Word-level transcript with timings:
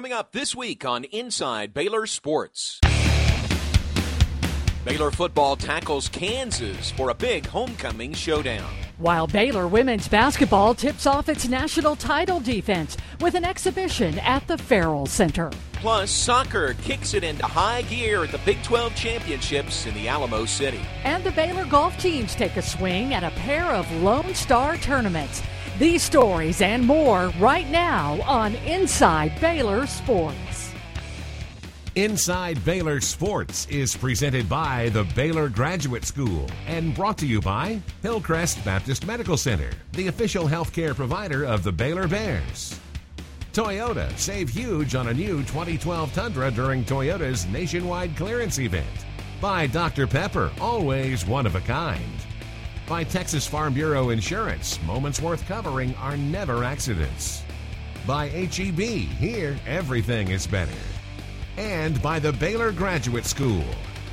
Coming 0.00 0.12
up 0.14 0.32
this 0.32 0.56
week 0.56 0.86
on 0.86 1.04
Inside 1.04 1.74
Baylor 1.74 2.06
Sports. 2.06 2.80
Baylor 4.82 5.10
football 5.10 5.56
tackles 5.56 6.08
Kansas 6.08 6.90
for 6.92 7.10
a 7.10 7.14
big 7.14 7.44
homecoming 7.44 8.14
showdown. 8.14 8.72
While 8.96 9.26
Baylor 9.26 9.68
women's 9.68 10.08
basketball 10.08 10.74
tips 10.74 11.04
off 11.04 11.28
its 11.28 11.50
national 11.50 11.96
title 11.96 12.40
defense 12.40 12.96
with 13.20 13.34
an 13.34 13.44
exhibition 13.44 14.18
at 14.20 14.48
the 14.48 14.56
Ferrell 14.56 15.04
Center. 15.04 15.50
Plus, 15.72 16.10
soccer 16.10 16.72
kicks 16.82 17.12
it 17.12 17.22
into 17.22 17.44
high 17.44 17.82
gear 17.82 18.24
at 18.24 18.32
the 18.32 18.40
Big 18.46 18.62
12 18.62 18.94
Championships 18.94 19.84
in 19.84 19.92
the 19.92 20.08
Alamo 20.08 20.46
City. 20.46 20.80
And 21.04 21.22
the 21.24 21.32
Baylor 21.32 21.66
golf 21.66 21.98
teams 21.98 22.34
take 22.34 22.56
a 22.56 22.62
swing 22.62 23.12
at 23.12 23.22
a 23.22 23.30
pair 23.32 23.66
of 23.66 23.90
Lone 24.02 24.34
Star 24.34 24.78
tournaments. 24.78 25.42
These 25.80 26.02
stories 26.02 26.60
and 26.60 26.86
more 26.86 27.32
right 27.40 27.66
now 27.70 28.20
on 28.26 28.54
Inside 28.54 29.40
Baylor 29.40 29.86
Sports. 29.86 30.74
Inside 31.94 32.62
Baylor 32.66 33.00
Sports 33.00 33.66
is 33.68 33.96
presented 33.96 34.46
by 34.46 34.90
the 34.90 35.04
Baylor 35.16 35.48
Graduate 35.48 36.04
School 36.04 36.46
and 36.66 36.94
brought 36.94 37.16
to 37.16 37.26
you 37.26 37.40
by 37.40 37.80
Hillcrest 38.02 38.62
Baptist 38.62 39.06
Medical 39.06 39.38
Center, 39.38 39.70
the 39.92 40.08
official 40.08 40.46
healthcare 40.46 40.94
provider 40.94 41.44
of 41.44 41.62
the 41.62 41.72
Baylor 41.72 42.06
Bears. 42.06 42.78
Toyota, 43.54 44.14
save 44.18 44.50
huge 44.50 44.94
on 44.94 45.08
a 45.08 45.14
new 45.14 45.38
2012 45.44 46.12
Tundra 46.12 46.50
during 46.50 46.84
Toyota's 46.84 47.46
nationwide 47.46 48.14
clearance 48.18 48.58
event. 48.58 49.06
By 49.40 49.66
Dr. 49.66 50.06
Pepper, 50.06 50.52
always 50.60 51.24
one 51.24 51.46
of 51.46 51.54
a 51.54 51.60
kind. 51.62 52.20
By 52.90 53.04
Texas 53.04 53.46
Farm 53.46 53.72
Bureau 53.72 54.10
Insurance, 54.10 54.82
moments 54.82 55.22
worth 55.22 55.46
covering 55.46 55.94
are 55.94 56.16
never 56.16 56.64
accidents. 56.64 57.44
By 58.04 58.26
HEB, 58.26 58.80
here 58.80 59.56
everything 59.64 60.32
is 60.32 60.44
better 60.44 60.72
and 61.56 62.02
by 62.02 62.18
the 62.18 62.32
Baylor 62.32 62.72
Graduate 62.72 63.26
School. 63.26 63.62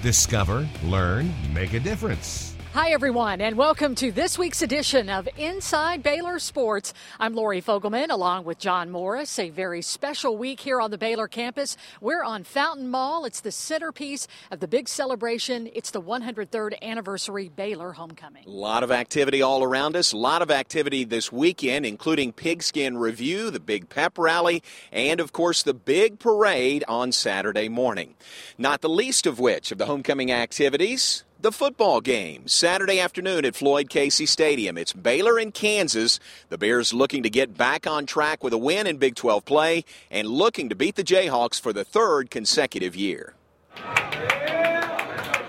Discover, 0.04 0.70
learn, 0.84 1.34
make 1.56 1.74
a 1.74 1.80
difference. 1.80 2.47
Hi, 2.78 2.92
everyone, 2.92 3.42
and 3.42 3.58
welcome 3.58 3.96
to 3.96 4.12
this 4.12 4.38
week's 4.38 4.62
edition 4.62 5.10
of 5.10 5.28
Inside 5.36 6.04
Baylor 6.04 6.38
Sports. 6.38 6.94
I'm 7.20 7.34
Lori 7.34 7.60
Fogelman 7.60 8.12
along 8.12 8.44
with 8.44 8.60
John 8.60 8.92
Morris. 8.92 9.40
A 9.40 9.50
very 9.50 9.82
special 9.82 10.38
week 10.38 10.60
here 10.60 10.80
on 10.80 10.92
the 10.92 10.98
Baylor 11.00 11.28
campus. 11.28 11.76
We're 12.02 12.24
on 12.24 12.44
Fountain 12.44 12.88
Mall. 12.88 13.26
It's 13.26 13.42
the 13.42 13.52
centerpiece 13.52 14.28
of 14.52 14.60
the 14.60 14.68
big 14.68 14.88
celebration. 14.88 15.72
It's 15.74 15.90
the 15.90 16.04
103rd 16.04 16.80
anniversary 16.84 17.50
Baylor 17.50 17.94
homecoming. 17.94 18.46
A 18.46 18.50
lot 18.52 18.84
of 18.84 18.92
activity 18.92 19.42
all 19.42 19.64
around 19.64 19.96
us. 19.96 20.14
A 20.14 20.18
lot 20.18 20.44
of 20.44 20.52
activity 20.52 21.04
this 21.04 21.32
weekend, 21.32 21.84
including 21.84 22.32
Pigskin 22.32 23.00
Revue, 23.00 23.50
the 23.50 23.60
big 23.60 23.90
pep 23.90 24.20
rally, 24.20 24.62
and 24.92 25.20
of 25.20 25.34
course 25.34 25.64
the 25.64 25.74
big 25.74 26.20
parade 26.20 26.84
on 26.88 27.12
Saturday 27.12 27.70
morning. 27.70 28.14
Not 28.56 28.82
the 28.82 28.88
least 28.88 29.26
of 29.26 29.40
which 29.40 29.72
of 29.72 29.80
the 29.80 29.88
homecoming 29.88 30.32
activities 30.32 31.24
the 31.40 31.52
football 31.52 32.02
game 32.02 32.48
Saturday 32.48 33.00
afternoon 33.00 33.46
at 33.46 33.56
Floyd 33.56 33.90
Casey 33.90 34.26
Stadium. 34.26 34.78
It's 34.78 34.94
Baylor 34.94 35.38
and 35.38 35.54
Kansas. 35.54 36.20
The 36.50 36.58
Bears 36.58 36.94
looking 36.94 37.24
to 37.24 37.30
get 37.30 37.58
back 37.58 37.86
on 37.86 38.06
track 38.06 38.44
with 38.44 38.54
a 38.54 38.58
win 38.58 38.88
in 38.88 38.98
Big 38.98 39.16
12 39.16 39.46
play 39.46 39.86
and 40.10 40.28
looking 40.28 40.70
to 40.70 40.76
beat 40.76 40.96
the 40.96 41.04
Jayhawks 41.04 41.62
for 41.62 41.74
the 41.74 41.84
third 41.84 42.32
consecutive 42.32 42.96
year. 42.96 43.36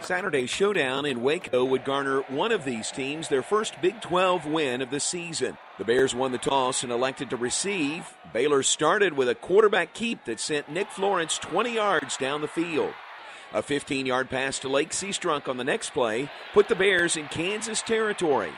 Saturday's 0.03 0.49
showdown 0.49 1.05
in 1.05 1.23
Waco 1.23 1.65
would 1.65 1.85
garner 1.85 2.23
one 2.29 2.51
of 2.51 2.65
these 2.65 2.91
teams 2.91 3.29
their 3.29 3.43
first 3.43 3.75
Big 3.83 4.01
12 4.01 4.47
win 4.47 4.81
of 4.81 4.91
the 4.91 5.01
season. 5.01 5.59
The 5.79 5.85
Bears 5.85 6.15
won 6.15 6.33
the 6.33 6.39
toss 6.39 6.83
and 6.83 6.91
elected 6.91 7.31
to 7.31 7.37
receive. 7.37 8.07
Baylor 8.33 8.63
started 8.63 9.15
with 9.15 9.29
a 9.29 9.35
quarterback 9.35 9.93
keep 9.93 10.25
that 10.25 10.41
sent 10.41 10.71
Nick 10.71 10.91
Florence 10.91 11.37
20 11.39 11.75
yards 11.75 12.17
down 12.17 12.41
the 12.41 12.49
field. 12.49 12.95
A 13.55 13.63
15 13.63 14.05
yard 14.05 14.29
pass 14.29 14.59
to 14.59 14.69
Lake 14.69 14.91
Seastrunk 14.91 15.49
on 15.49 15.57
the 15.57 15.65
next 15.65 15.91
play 15.91 16.29
put 16.53 16.69
the 16.69 16.75
Bears 16.75 17.17
in 17.17 17.29
Kansas 17.29 17.81
territory. 17.81 18.53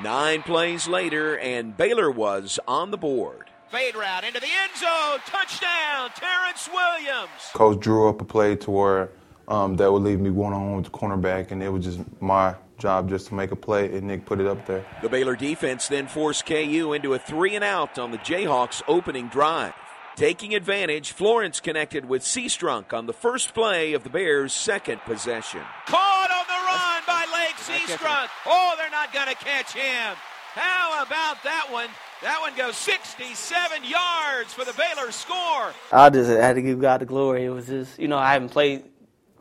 Nine 0.00 0.42
plays 0.42 0.86
later, 0.86 1.36
and 1.38 1.76
Baylor 1.76 2.08
was 2.08 2.60
on 2.68 2.92
the 2.92 2.96
board. 2.96 3.50
Fade 3.68 3.96
route 3.96 4.22
into 4.22 4.38
the 4.38 4.46
end 4.46 4.76
zone. 4.76 5.18
Touchdown, 5.26 6.10
Terrence 6.14 6.68
Williams. 6.72 7.28
Coach 7.52 7.80
drew 7.80 8.08
up 8.08 8.20
a 8.20 8.24
play 8.24 8.54
to 8.56 8.70
where 8.70 9.10
um, 9.48 9.74
that 9.76 9.92
would 9.92 10.02
leave 10.02 10.20
me 10.20 10.30
one 10.30 10.52
on 10.52 10.66
one 10.66 10.76
with 10.76 10.84
the 10.84 10.90
cornerback, 10.96 11.50
and 11.50 11.60
it 11.60 11.70
was 11.70 11.84
just 11.84 12.00
my 12.20 12.54
job 12.78 13.08
just 13.08 13.26
to 13.28 13.34
make 13.34 13.50
a 13.50 13.56
play, 13.56 13.86
and 13.86 14.06
Nick 14.06 14.24
put 14.24 14.38
it 14.38 14.46
up 14.46 14.66
there. 14.66 14.86
The 15.02 15.08
Baylor 15.08 15.34
defense 15.34 15.88
then 15.88 16.06
forced 16.06 16.46
KU 16.46 16.92
into 16.92 17.14
a 17.14 17.18
three 17.18 17.56
and 17.56 17.64
out 17.64 17.98
on 17.98 18.12
the 18.12 18.18
Jayhawks' 18.18 18.82
opening 18.86 19.26
drive. 19.28 19.74
Taking 20.18 20.56
advantage, 20.56 21.12
Florence 21.12 21.60
connected 21.60 22.04
with 22.04 22.22
Seastrunk 22.24 22.92
on 22.92 23.06
the 23.06 23.12
first 23.12 23.54
play 23.54 23.92
of 23.92 24.02
the 24.02 24.10
Bears' 24.10 24.52
second 24.52 25.00
possession. 25.02 25.60
Caught 25.86 26.30
on 26.32 26.44
the 26.48 26.58
run 26.66 27.02
by 27.06 27.24
Lake 27.38 27.54
Seastrunk. 27.54 28.26
Oh, 28.44 28.74
they're 28.76 28.90
not 28.90 29.12
going 29.12 29.28
to 29.28 29.36
catch 29.36 29.74
him. 29.74 30.16
How 30.54 31.04
about 31.04 31.40
that 31.44 31.68
one? 31.70 31.86
That 32.22 32.40
one 32.40 32.56
goes 32.56 32.76
67 32.78 33.84
yards 33.84 34.52
for 34.52 34.64
the 34.64 34.72
Baylor 34.72 35.12
score. 35.12 35.72
I 35.92 36.10
just 36.10 36.28
had 36.28 36.54
to 36.54 36.62
give 36.62 36.80
God 36.80 37.00
the 37.00 37.06
glory. 37.06 37.44
It 37.44 37.50
was 37.50 37.68
just, 37.68 37.96
you 37.96 38.08
know, 38.08 38.18
I 38.18 38.32
haven't 38.32 38.48
played 38.48 38.86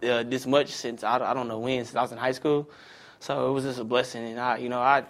uh, 0.03 0.21
this 0.21 0.45
much 0.45 0.67
since 0.69 1.03
I, 1.03 1.15
I 1.15 1.33
don't 1.33 1.47
know 1.47 1.57
when, 1.57 1.85
since 1.85 1.95
I 1.95 2.03
was 2.03 2.11
in 2.11 2.19
high 2.19 2.33
school. 2.33 2.69
So 3.19 3.49
it 3.49 3.51
was 3.51 3.63
just 3.63 3.79
a 3.79 3.83
blessing. 3.83 4.25
And 4.25 4.39
I, 4.39 4.57
you 4.57 4.69
know, 4.69 4.79
I 4.79 5.05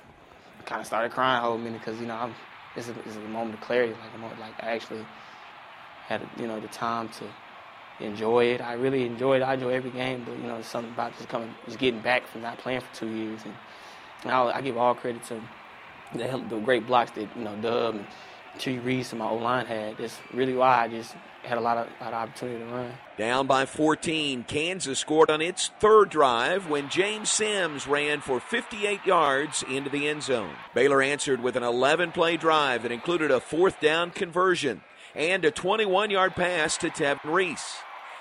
kind 0.64 0.80
of 0.80 0.88
started 0.88 1.12
crying 1.12 1.40
a 1.40 1.42
whole 1.42 1.58
minute 1.58 1.82
because, 1.82 2.00
you 2.00 2.08
know, 2.08 2.16
I'm, 2.16 2.34
it's, 2.78 2.88
a, 2.88 2.98
it's 3.06 3.18
a 3.18 3.20
moment 3.20 3.56
of 3.56 3.60
clarity. 3.60 3.92
Like, 3.92 4.16
a 4.16 4.18
moment, 4.18 4.40
like 4.40 4.54
I 4.64 4.68
actually 4.68 5.06
had 6.08 6.22
you 6.38 6.48
know 6.48 6.60
the 6.60 6.68
time 6.70 7.10
to 7.10 7.26
enjoy 8.00 8.46
it. 8.46 8.62
I 8.62 8.74
really 8.74 9.06
enjoyed 9.06 9.42
it. 9.42 9.46
I 9.46 9.56
enjoy 9.56 9.70
every 9.70 9.92
game, 9.92 10.24
but 10.26 10.38
you 10.38 10.44
know, 10.44 10.56
there's 10.56 10.68
something 10.68 10.94
about 10.94 11.16
just 11.18 11.30
coming, 11.30 11.54
just 11.66 11.80
getting 11.80 12.00
back 12.02 12.28
from 12.28 12.42
not 12.42 12.58
playing 12.60 12.82
for 12.82 12.96
two 12.96 13.10
years. 13.10 13.42
And 13.44 14.32
I, 14.32 14.58
I 14.58 14.62
give 14.62 14.78
all 14.78 14.96
credit 14.96 15.24
to 15.26 15.42
the, 16.14 16.44
the 16.50 16.60
great 16.60 16.88
blocks 16.88 17.12
that 17.12 17.28
you 17.36 17.44
know 17.44 17.56
Dub 17.58 17.96
and 17.96 18.06
T. 18.58 18.80
Reese 18.80 19.12
and 19.12 19.20
my 19.20 19.30
O 19.30 19.36
line 19.36 19.66
had. 19.66 19.98
That's 19.98 20.18
really 20.34 20.56
why 20.56 20.84
I 20.84 20.88
just 20.88 21.16
had 21.44 21.58
a 21.58 21.62
lot 21.62 21.78
of, 21.78 21.88
lot 22.02 22.14
of 22.14 22.30
opportunity 22.30 22.60
to 22.60 22.66
run. 22.66 22.92
Down 23.18 23.48
by 23.48 23.66
14, 23.66 24.44
Kansas 24.44 25.00
scored 25.00 25.30
on 25.30 25.42
its 25.42 25.72
third 25.80 26.10
drive 26.10 26.70
when 26.70 26.90
James 26.90 27.30
Sims 27.30 27.88
ran 27.88 28.20
for 28.20 28.40
58 28.40 29.06
yards 29.06 29.64
into 29.70 29.90
the 29.90 30.08
end 30.08 30.24
zone. 30.24 30.54
Baylor 30.74 31.02
answered 31.02 31.42
with 31.42 31.56
an 31.56 31.64
11 31.64 32.12
play 32.12 32.38
drive 32.38 32.84
that 32.84 32.92
included 32.92 33.32
a 33.32 33.40
fourth 33.40 33.80
down 33.80 34.12
conversion 34.12 34.82
and 35.18 35.44
a 35.44 35.52
21 35.52 36.12
yard 36.12 36.36
pass 36.36 36.78
to 36.78 36.90
Tevin 36.90 37.34
Reese. 37.34 37.78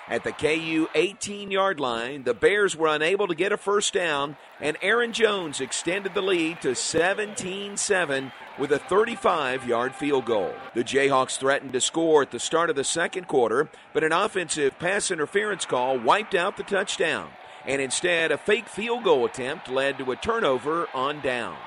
At 0.09 0.23
the 0.23 0.31
KU 0.31 0.87
18 0.95 1.51
yard 1.51 1.79
line, 1.79 2.23
the 2.23 2.33
Bears 2.33 2.75
were 2.75 2.87
unable 2.87 3.27
to 3.27 3.35
get 3.35 3.51
a 3.51 3.57
first 3.57 3.93
down, 3.93 4.37
and 4.59 4.77
Aaron 4.81 5.11
Jones 5.11 5.59
extended 5.59 6.13
the 6.13 6.21
lead 6.21 6.61
to 6.61 6.75
17 6.75 7.77
7 7.77 8.31
with 8.57 8.71
a 8.71 8.79
35 8.79 9.67
yard 9.67 9.93
field 9.93 10.25
goal. 10.25 10.53
The 10.73 10.83
Jayhawks 10.83 11.37
threatened 11.37 11.73
to 11.73 11.81
score 11.81 12.23
at 12.23 12.31
the 12.31 12.39
start 12.39 12.69
of 12.69 12.75
the 12.75 12.83
second 12.83 13.27
quarter, 13.27 13.69
but 13.93 14.03
an 14.03 14.13
offensive 14.13 14.79
pass 14.79 15.11
interference 15.11 15.65
call 15.65 15.99
wiped 15.99 16.33
out 16.33 16.57
the 16.57 16.63
touchdown. 16.63 17.29
And 17.65 17.81
instead, 17.81 18.31
a 18.31 18.37
fake 18.37 18.69
field 18.69 19.03
goal 19.03 19.25
attempt 19.25 19.69
led 19.69 19.97
to 19.97 20.11
a 20.13 20.15
turnover 20.15 20.87
on 20.93 21.19
downs. 21.19 21.57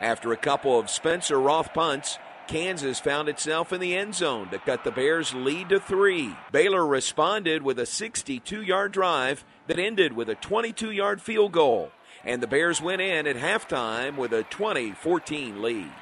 After 0.00 0.32
a 0.32 0.38
couple 0.38 0.78
of 0.78 0.88
Spencer 0.88 1.38
Roth 1.38 1.74
punts, 1.74 2.18
Kansas 2.50 2.98
found 2.98 3.28
itself 3.28 3.72
in 3.72 3.80
the 3.80 3.96
end 3.96 4.12
zone 4.12 4.48
to 4.48 4.58
cut 4.58 4.82
the 4.82 4.90
Bears' 4.90 5.32
lead 5.32 5.68
to 5.68 5.78
three. 5.78 6.34
Baylor 6.50 6.84
responded 6.84 7.62
with 7.62 7.78
a 7.78 7.86
62 7.86 8.62
yard 8.62 8.90
drive 8.90 9.44
that 9.68 9.78
ended 9.78 10.14
with 10.14 10.28
a 10.28 10.34
22 10.34 10.90
yard 10.90 11.22
field 11.22 11.52
goal. 11.52 11.92
And 12.24 12.42
the 12.42 12.48
Bears 12.48 12.82
went 12.82 13.02
in 13.02 13.28
at 13.28 13.36
halftime 13.36 14.16
with 14.16 14.32
a 14.32 14.42
20 14.42 14.90
14 14.90 15.62
lead. 15.62 15.92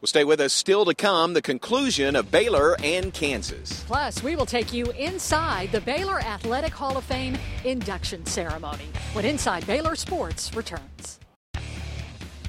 Well, 0.00 0.08
stay 0.08 0.24
with 0.24 0.40
us. 0.40 0.52
Still 0.52 0.84
to 0.86 0.94
come, 0.94 1.34
the 1.34 1.40
conclusion 1.40 2.16
of 2.16 2.32
Baylor 2.32 2.76
and 2.82 3.14
Kansas. 3.14 3.84
Plus, 3.84 4.24
we 4.24 4.34
will 4.34 4.46
take 4.46 4.72
you 4.72 4.86
inside 4.98 5.70
the 5.70 5.80
Baylor 5.80 6.18
Athletic 6.18 6.72
Hall 6.72 6.96
of 6.96 7.04
Fame 7.04 7.38
induction 7.64 8.26
ceremony 8.26 8.88
when 9.12 9.24
Inside 9.24 9.64
Baylor 9.68 9.94
Sports 9.94 10.52
returns. 10.56 11.20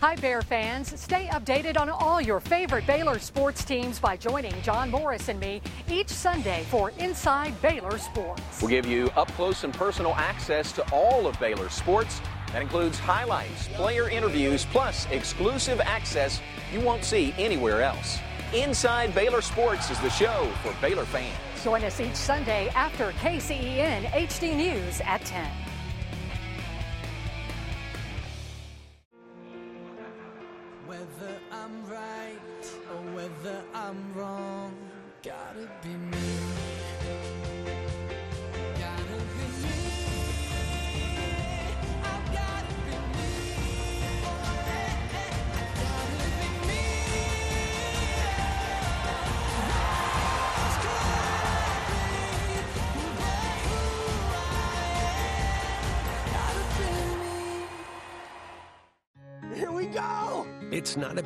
Hi, 0.05 0.15
Bear 0.15 0.43
fans. 0.43 0.99
Stay 1.01 1.25
updated 1.31 1.79
on 1.79 1.89
all 1.89 2.21
your 2.21 2.39
favorite 2.39 2.85
Baylor 2.85 3.17
sports 3.17 3.65
teams 3.65 3.97
by 3.97 4.15
joining 4.15 4.53
John 4.61 4.91
Morris 4.91 5.29
and 5.29 5.39
me 5.39 5.63
each 5.89 6.09
Sunday 6.09 6.63
for 6.69 6.91
Inside 6.99 7.59
Baylor 7.59 7.97
Sports. 7.97 8.61
We'll 8.61 8.69
give 8.69 8.85
you 8.85 9.09
up 9.15 9.29
close 9.29 9.63
and 9.63 9.73
personal 9.73 10.13
access 10.13 10.71
to 10.73 10.87
all 10.93 11.25
of 11.25 11.39
Baylor 11.39 11.69
sports. 11.69 12.21
That 12.53 12.61
includes 12.61 12.99
highlights, 12.99 13.67
player 13.69 14.07
interviews, 14.07 14.63
plus 14.65 15.07
exclusive 15.09 15.81
access 15.81 16.39
you 16.71 16.81
won't 16.81 17.03
see 17.03 17.33
anywhere 17.39 17.81
else. 17.81 18.19
Inside 18.53 19.15
Baylor 19.15 19.41
Sports 19.41 19.89
is 19.89 19.99
the 20.01 20.11
show 20.11 20.51
for 20.61 20.71
Baylor 20.81 21.05
fans. 21.05 21.35
Join 21.63 21.83
us 21.83 21.99
each 21.99 22.13
Sunday 22.13 22.69
after 22.75 23.09
KCEN 23.13 24.03
HD 24.11 24.55
News 24.55 25.01
at 25.01 25.25
10. 25.25 25.64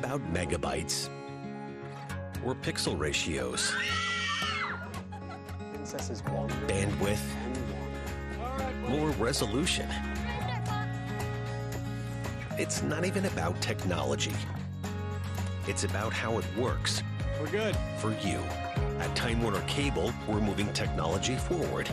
About 0.00 0.22
megabytes 0.32 1.10
or 2.42 2.54
pixel 2.54 2.98
ratios, 2.98 3.70
bandwidth, 6.66 7.20
or 8.90 9.10
resolution. 9.22 9.86
It's 12.56 12.82
not 12.82 13.04
even 13.04 13.26
about 13.26 13.60
technology. 13.60 14.32
It's 15.68 15.84
about 15.84 16.14
how 16.14 16.38
it 16.38 16.44
works. 16.56 17.02
We're 17.38 17.50
good. 17.50 17.76
For 17.98 18.12
you. 18.22 18.38
At 19.00 19.14
Time 19.14 19.42
Warner 19.42 19.62
Cable, 19.66 20.14
we're 20.26 20.40
moving 20.40 20.72
technology 20.72 21.36
forward 21.36 21.90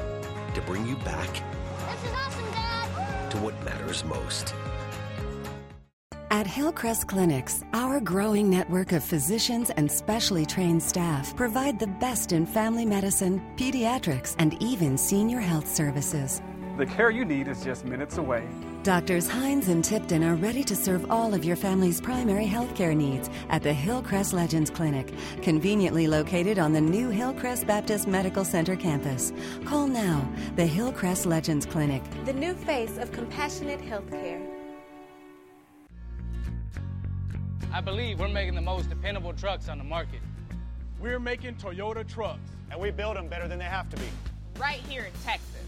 to 0.54 0.62
bring 0.62 0.86
you 0.88 0.96
back 0.98 1.28
This 1.28 2.04
is 2.04 2.14
awesome, 2.16 2.52
Dad. 2.52 3.32
to 3.32 3.38
what 3.38 3.62
matters 3.66 4.06
most. 4.06 4.54
At 6.38 6.46
Hillcrest 6.46 7.08
Clinics, 7.08 7.64
our 7.74 8.00
growing 8.00 8.48
network 8.48 8.92
of 8.92 9.04
physicians 9.04 9.72
and 9.72 9.92
specially 9.92 10.46
trained 10.46 10.84
staff 10.84 11.36
provide 11.36 11.80
the 11.80 11.88
best 11.88 12.32
in 12.32 12.46
family 12.46 12.86
medicine, 12.86 13.42
pediatrics, 13.56 14.36
and 14.38 14.54
even 14.62 15.00
senior 15.00 15.40
health 15.40 15.68
services. 15.68 16.44
The 16.78 16.86
care 16.86 17.10
you 17.10 17.26
need 17.26 17.48
is 17.48 17.64
just 17.64 17.86
minutes 17.86 18.20
away. 18.20 18.48
Doctors 18.84 19.28
Hines 19.28 19.68
and 19.68 19.84
Tipton 19.84 20.24
are 20.24 20.36
ready 20.36 20.64
to 20.66 20.76
serve 20.76 21.10
all 21.10 21.34
of 21.34 21.44
your 21.44 21.56
family's 21.56 22.00
primary 22.00 22.46
health 22.46 22.76
care 22.76 22.94
needs 22.94 23.32
at 23.50 23.64
the 23.64 23.74
Hillcrest 23.74 24.32
Legends 24.32 24.70
Clinic, 24.70 25.12
conveniently 25.42 26.06
located 26.06 26.60
on 26.60 26.72
the 26.72 26.80
new 26.80 27.10
Hillcrest 27.10 27.66
Baptist 27.66 28.08
Medical 28.08 28.46
Center 28.46 28.76
campus. 28.76 29.34
Call 29.66 29.88
now 29.88 30.24
the 30.56 30.68
Hillcrest 30.68 31.26
Legends 31.26 31.66
Clinic. 31.66 32.04
The 32.26 32.34
new 32.34 32.54
face 32.54 33.00
of 33.00 33.12
compassionate 33.12 33.82
healthcare. 33.82 34.37
I 37.78 37.80
believe 37.80 38.20
we're 38.20 38.28
making 38.28 38.56
the 38.56 38.62
most 38.62 38.90
dependable 38.90 39.34
trucks 39.34 39.70
on 39.70 39.78
the 39.78 39.84
market. 39.84 40.20
We're 41.00 41.20
making 41.20 41.58
Toyota 41.58 42.08
trucks. 42.08 42.50
And 42.72 42.82
we 42.82 42.90
build 42.90 43.18
them 43.18 43.28
better 43.28 43.48
than 43.48 43.60
they 43.60 43.66
have 43.66 43.88
to 43.92 43.98
be. 43.98 44.08
Right 44.60 44.80
here 44.90 45.04
in 45.04 45.12
Texas. 45.24 45.62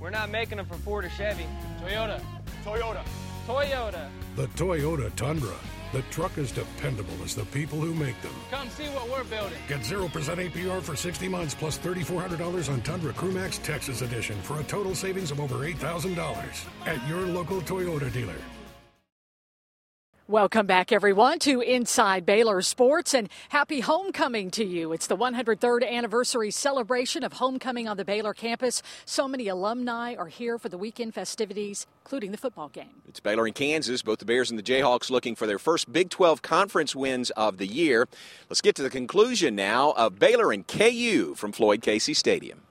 We're 0.00 0.08
not 0.08 0.30
making 0.30 0.56
them 0.56 0.64
for 0.64 0.76
Ford 0.76 1.04
or 1.04 1.10
Chevy. 1.10 1.44
Toyota. 1.82 2.22
Toyota. 2.64 3.04
Toyota. 3.46 4.08
The 4.36 4.46
Toyota 4.46 5.14
Tundra. 5.14 5.52
The 5.92 6.00
truck 6.10 6.38
is 6.38 6.50
dependable 6.50 7.22
as 7.22 7.34
the 7.34 7.44
people 7.44 7.78
who 7.78 7.92
make 7.92 8.18
them. 8.22 8.32
Come 8.50 8.70
see 8.70 8.86
what 8.86 9.10
we're 9.10 9.24
building. 9.24 9.58
Get 9.68 9.80
0% 9.80 10.08
APR 10.08 10.80
for 10.80 10.96
60 10.96 11.28
months 11.28 11.54
plus 11.54 11.76
$3,400 11.76 12.72
on 12.72 12.80
Tundra 12.80 13.12
Crewmax 13.12 13.62
Texas 13.62 14.00
Edition 14.00 14.40
for 14.40 14.58
a 14.58 14.64
total 14.64 14.94
savings 14.94 15.30
of 15.30 15.38
over 15.38 15.56
$8,000 15.66 16.16
at 16.86 17.06
your 17.06 17.20
local 17.26 17.60
Toyota 17.60 18.10
dealer. 18.10 18.38
Welcome 20.26 20.64
back, 20.64 20.90
everyone, 20.90 21.38
to 21.40 21.60
Inside 21.60 22.24
Baylor 22.24 22.62
Sports 22.62 23.12
and 23.12 23.28
happy 23.50 23.80
homecoming 23.80 24.50
to 24.52 24.64
you. 24.64 24.94
It's 24.94 25.06
the 25.06 25.18
103rd 25.18 25.86
anniversary 25.86 26.50
celebration 26.50 27.22
of 27.24 27.34
homecoming 27.34 27.86
on 27.88 27.98
the 27.98 28.06
Baylor 28.06 28.32
campus. 28.32 28.82
So 29.04 29.28
many 29.28 29.48
alumni 29.48 30.14
are 30.14 30.28
here 30.28 30.58
for 30.58 30.70
the 30.70 30.78
weekend 30.78 31.12
festivities, 31.12 31.86
including 32.06 32.30
the 32.30 32.38
football 32.38 32.70
game. 32.70 33.02
It's 33.06 33.20
Baylor 33.20 33.44
and 33.44 33.54
Kansas, 33.54 34.00
both 34.00 34.18
the 34.18 34.24
Bears 34.24 34.48
and 34.48 34.58
the 34.58 34.62
Jayhawks 34.62 35.10
looking 35.10 35.34
for 35.34 35.46
their 35.46 35.58
first 35.58 35.92
Big 35.92 36.08
12 36.08 36.40
conference 36.40 36.96
wins 36.96 37.28
of 37.32 37.58
the 37.58 37.66
year. 37.66 38.08
Let's 38.48 38.62
get 38.62 38.74
to 38.76 38.82
the 38.82 38.88
conclusion 38.88 39.54
now 39.54 39.90
of 39.90 40.18
Baylor 40.18 40.52
and 40.52 40.66
KU 40.66 41.34
from 41.34 41.52
Floyd 41.52 41.82
Casey 41.82 42.14
Stadium. 42.14 42.62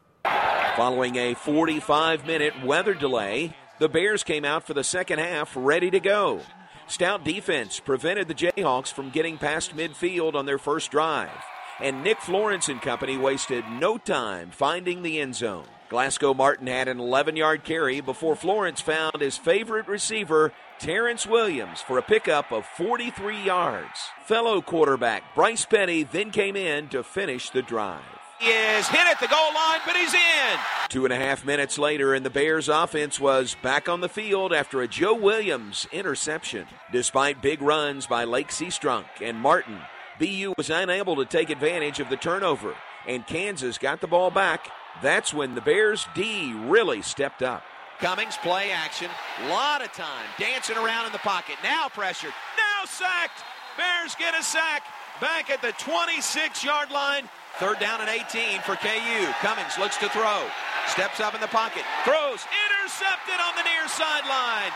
Following 0.76 1.18
a 1.18 1.36
45 1.36 2.26
minute 2.26 2.66
weather 2.66 2.96
delay, 2.96 3.56
the 3.78 3.90
Bears 3.90 4.24
came 4.24 4.44
out 4.44 4.66
for 4.66 4.74
the 4.74 4.84
second 4.84 5.20
half 5.20 5.54
ready 5.56 5.92
to 5.92 6.00
go. 6.00 6.42
Stout 6.88 7.24
defense 7.24 7.80
prevented 7.80 8.28
the 8.28 8.36
Jayhawks 8.36 8.92
from 8.92 9.10
getting 9.10 9.38
past 9.38 9.76
midfield 9.76 10.36
on 10.36 10.46
their 10.46 10.58
first 10.58 10.92
drive. 10.92 11.32
And 11.80 12.04
Nick 12.04 12.20
Florence 12.20 12.70
and 12.70 12.82
company 12.82 13.18
wasted 13.18 13.66
no 13.68 13.98
time 13.98 14.52
finding 14.52 15.02
the 15.02 15.20
end 15.20 15.36
zone. 15.36 15.66
Glasgow 15.90 16.34
Martin 16.34 16.68
had 16.68 16.88
an 16.88 17.00
11 17.00 17.36
yard 17.36 17.64
carry 17.64 18.02
before 18.02 18.36
Florence 18.36 18.82
found 18.82 19.20
his 19.20 19.38
favorite 19.38 19.88
receiver, 19.88 20.52
Terrence 20.80 21.26
Williams, 21.26 21.82
for 21.82 21.98
a 21.98 22.04
pickup 22.04 22.52
of 22.52 22.66
43 22.66 23.44
yards. 23.44 24.10
Fellow 24.26 24.62
quarterback 24.62 25.36
Bryce 25.36 25.66
Petty 25.66 26.04
then 26.04 26.32
came 26.32 26.56
in 26.56 26.90
to 26.90 27.04
finish 27.04 27.50
the 27.50 27.62
drive. 27.62 28.23
He 28.44 28.50
is 28.50 28.90
hit 28.90 29.08
at 29.08 29.22
the 29.22 29.28
goal 29.28 29.54
line, 29.56 29.80
but 29.86 29.96
he's 29.96 30.14
in. 30.14 30.60
Two 30.90 31.06
and 31.06 31.14
a 31.14 31.18
half 31.18 31.46
minutes 31.46 31.78
later, 31.80 32.14
and 32.14 32.26
the 32.26 32.30
Bears' 32.30 32.68
offense 32.68 33.18
was 33.18 33.56
back 33.62 33.88
on 33.88 34.02
the 34.02 34.10
field 34.10 34.52
after 34.52 34.82
a 34.82 34.88
Joe 34.88 35.14
Williams 35.14 35.88
interception. 35.94 36.68
Despite 36.92 37.42
big 37.42 37.62
runs 37.62 38.06
by 38.06 38.26
Lake 38.26 38.50
Seastrunk 38.50 39.06
and 39.22 39.38
Martin, 39.38 39.80
BU 40.20 40.56
was 40.58 40.70
unable 40.70 41.16
to 41.16 41.24
take 41.24 41.52
advantage 41.52 42.02
of 42.02 42.10
the 42.10 42.18
turnover, 42.18 42.76
and 43.08 43.26
Kansas 43.26 43.78
got 43.78 44.02
the 44.02 44.08
ball 44.08 44.30
back. 44.30 44.70
That's 45.02 45.34
when 45.34 45.56
the 45.56 45.62
Bears' 45.62 46.06
D 46.14 46.54
really 46.54 47.02
stepped 47.02 47.44
up. 47.44 47.64
Cummings 48.00 48.36
play 48.36 48.72
action. 48.72 49.10
Lot 49.48 49.82
of 49.82 49.94
time 49.94 50.26
dancing 50.38 50.76
around 50.76 51.06
in 51.06 51.14
the 51.14 51.20
pocket. 51.20 51.56
Now 51.64 51.88
pressured. 51.88 52.34
Now 52.58 52.86
sacked. 52.88 53.42
Bears 53.78 54.16
get 54.16 54.38
a 54.38 54.44
sack 54.44 54.84
back 55.22 55.50
at 55.50 55.62
the 55.62 55.72
26 55.80 56.62
yard 56.62 56.92
line. 56.92 57.30
Third 57.60 57.80
down 57.80 58.02
and 58.02 58.10
18 58.10 58.62
for 58.62 58.76
KU. 58.76 59.32
Cummings 59.42 59.78
looks 59.78 59.98
to 59.98 60.10
throw. 60.10 60.42
Steps 60.88 61.20
up 61.20 61.36
in 61.36 61.42
the 61.42 61.48
pocket. 61.48 61.84
Throws. 62.04 62.46
Intercepted 62.66 63.40
on 63.40 63.56
the 63.56 63.64
near 63.64 63.88
sideline. 63.88 64.72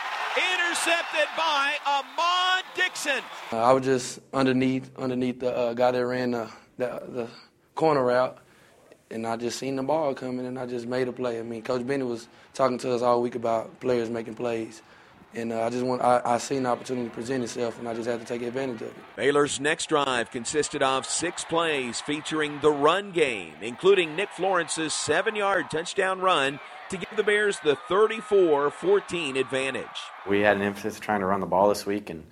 Intercepted 0.53 1.27
by 1.35 1.73
Ahmad 1.87 2.63
Dixon. 2.75 3.23
Uh, 3.51 3.57
I 3.57 3.73
was 3.73 3.83
just 3.83 4.19
underneath 4.31 4.89
underneath 4.97 5.39
the 5.39 5.55
uh, 5.55 5.73
guy 5.73 5.89
that 5.89 6.05
ran 6.05 6.31
the, 6.31 6.49
the, 6.77 7.01
the 7.09 7.27
corner 7.73 8.03
route, 8.03 8.37
and 9.09 9.25
I 9.25 9.37
just 9.37 9.57
seen 9.57 9.75
the 9.75 9.83
ball 9.83 10.13
coming, 10.13 10.45
and 10.45 10.59
I 10.59 10.67
just 10.67 10.85
made 10.85 11.07
a 11.07 11.11
play. 11.11 11.39
I 11.39 11.43
mean, 11.43 11.63
Coach 11.63 11.85
Bennett 11.85 12.07
was 12.07 12.27
talking 12.53 12.77
to 12.79 12.93
us 12.93 13.01
all 13.01 13.23
week 13.23 13.33
about 13.33 13.79
players 13.79 14.11
making 14.11 14.35
plays. 14.35 14.83
And 15.33 15.51
uh, 15.51 15.63
I 15.63 15.69
just 15.69 15.85
want, 15.85 16.01
I, 16.01 16.21
I 16.23 16.37
seen 16.37 16.63
the 16.63 16.69
opportunity 16.69 17.09
to 17.09 17.13
present 17.13 17.43
itself, 17.43 17.77
and 17.79 17.87
I 17.87 17.93
just 17.93 18.07
had 18.07 18.19
to 18.19 18.25
take 18.25 18.41
advantage 18.41 18.81
of 18.81 18.87
it. 18.87 18.95
Baylor's 19.15 19.59
next 19.59 19.87
drive 19.89 20.31
consisted 20.31 20.81
of 20.81 21.05
six 21.05 21.43
plays 21.43 22.01
featuring 22.01 22.59
the 22.61 22.71
run 22.71 23.11
game, 23.11 23.53
including 23.61 24.15
Nick 24.15 24.29
Florence's 24.29 24.93
seven 24.93 25.35
yard 25.35 25.69
touchdown 25.69 26.21
run 26.21 26.59
to 26.89 26.97
give 26.97 27.09
the 27.15 27.23
Bears 27.23 27.59
the 27.59 27.75
34 27.87 28.71
14 28.71 29.37
advantage. 29.37 29.85
We 30.27 30.39
had 30.39 30.57
an 30.57 30.63
emphasis 30.63 30.99
trying 30.99 31.19
to 31.19 31.25
run 31.25 31.41
the 31.41 31.45
ball 31.45 31.69
this 31.69 31.85
week, 31.85 32.09
and 32.09 32.23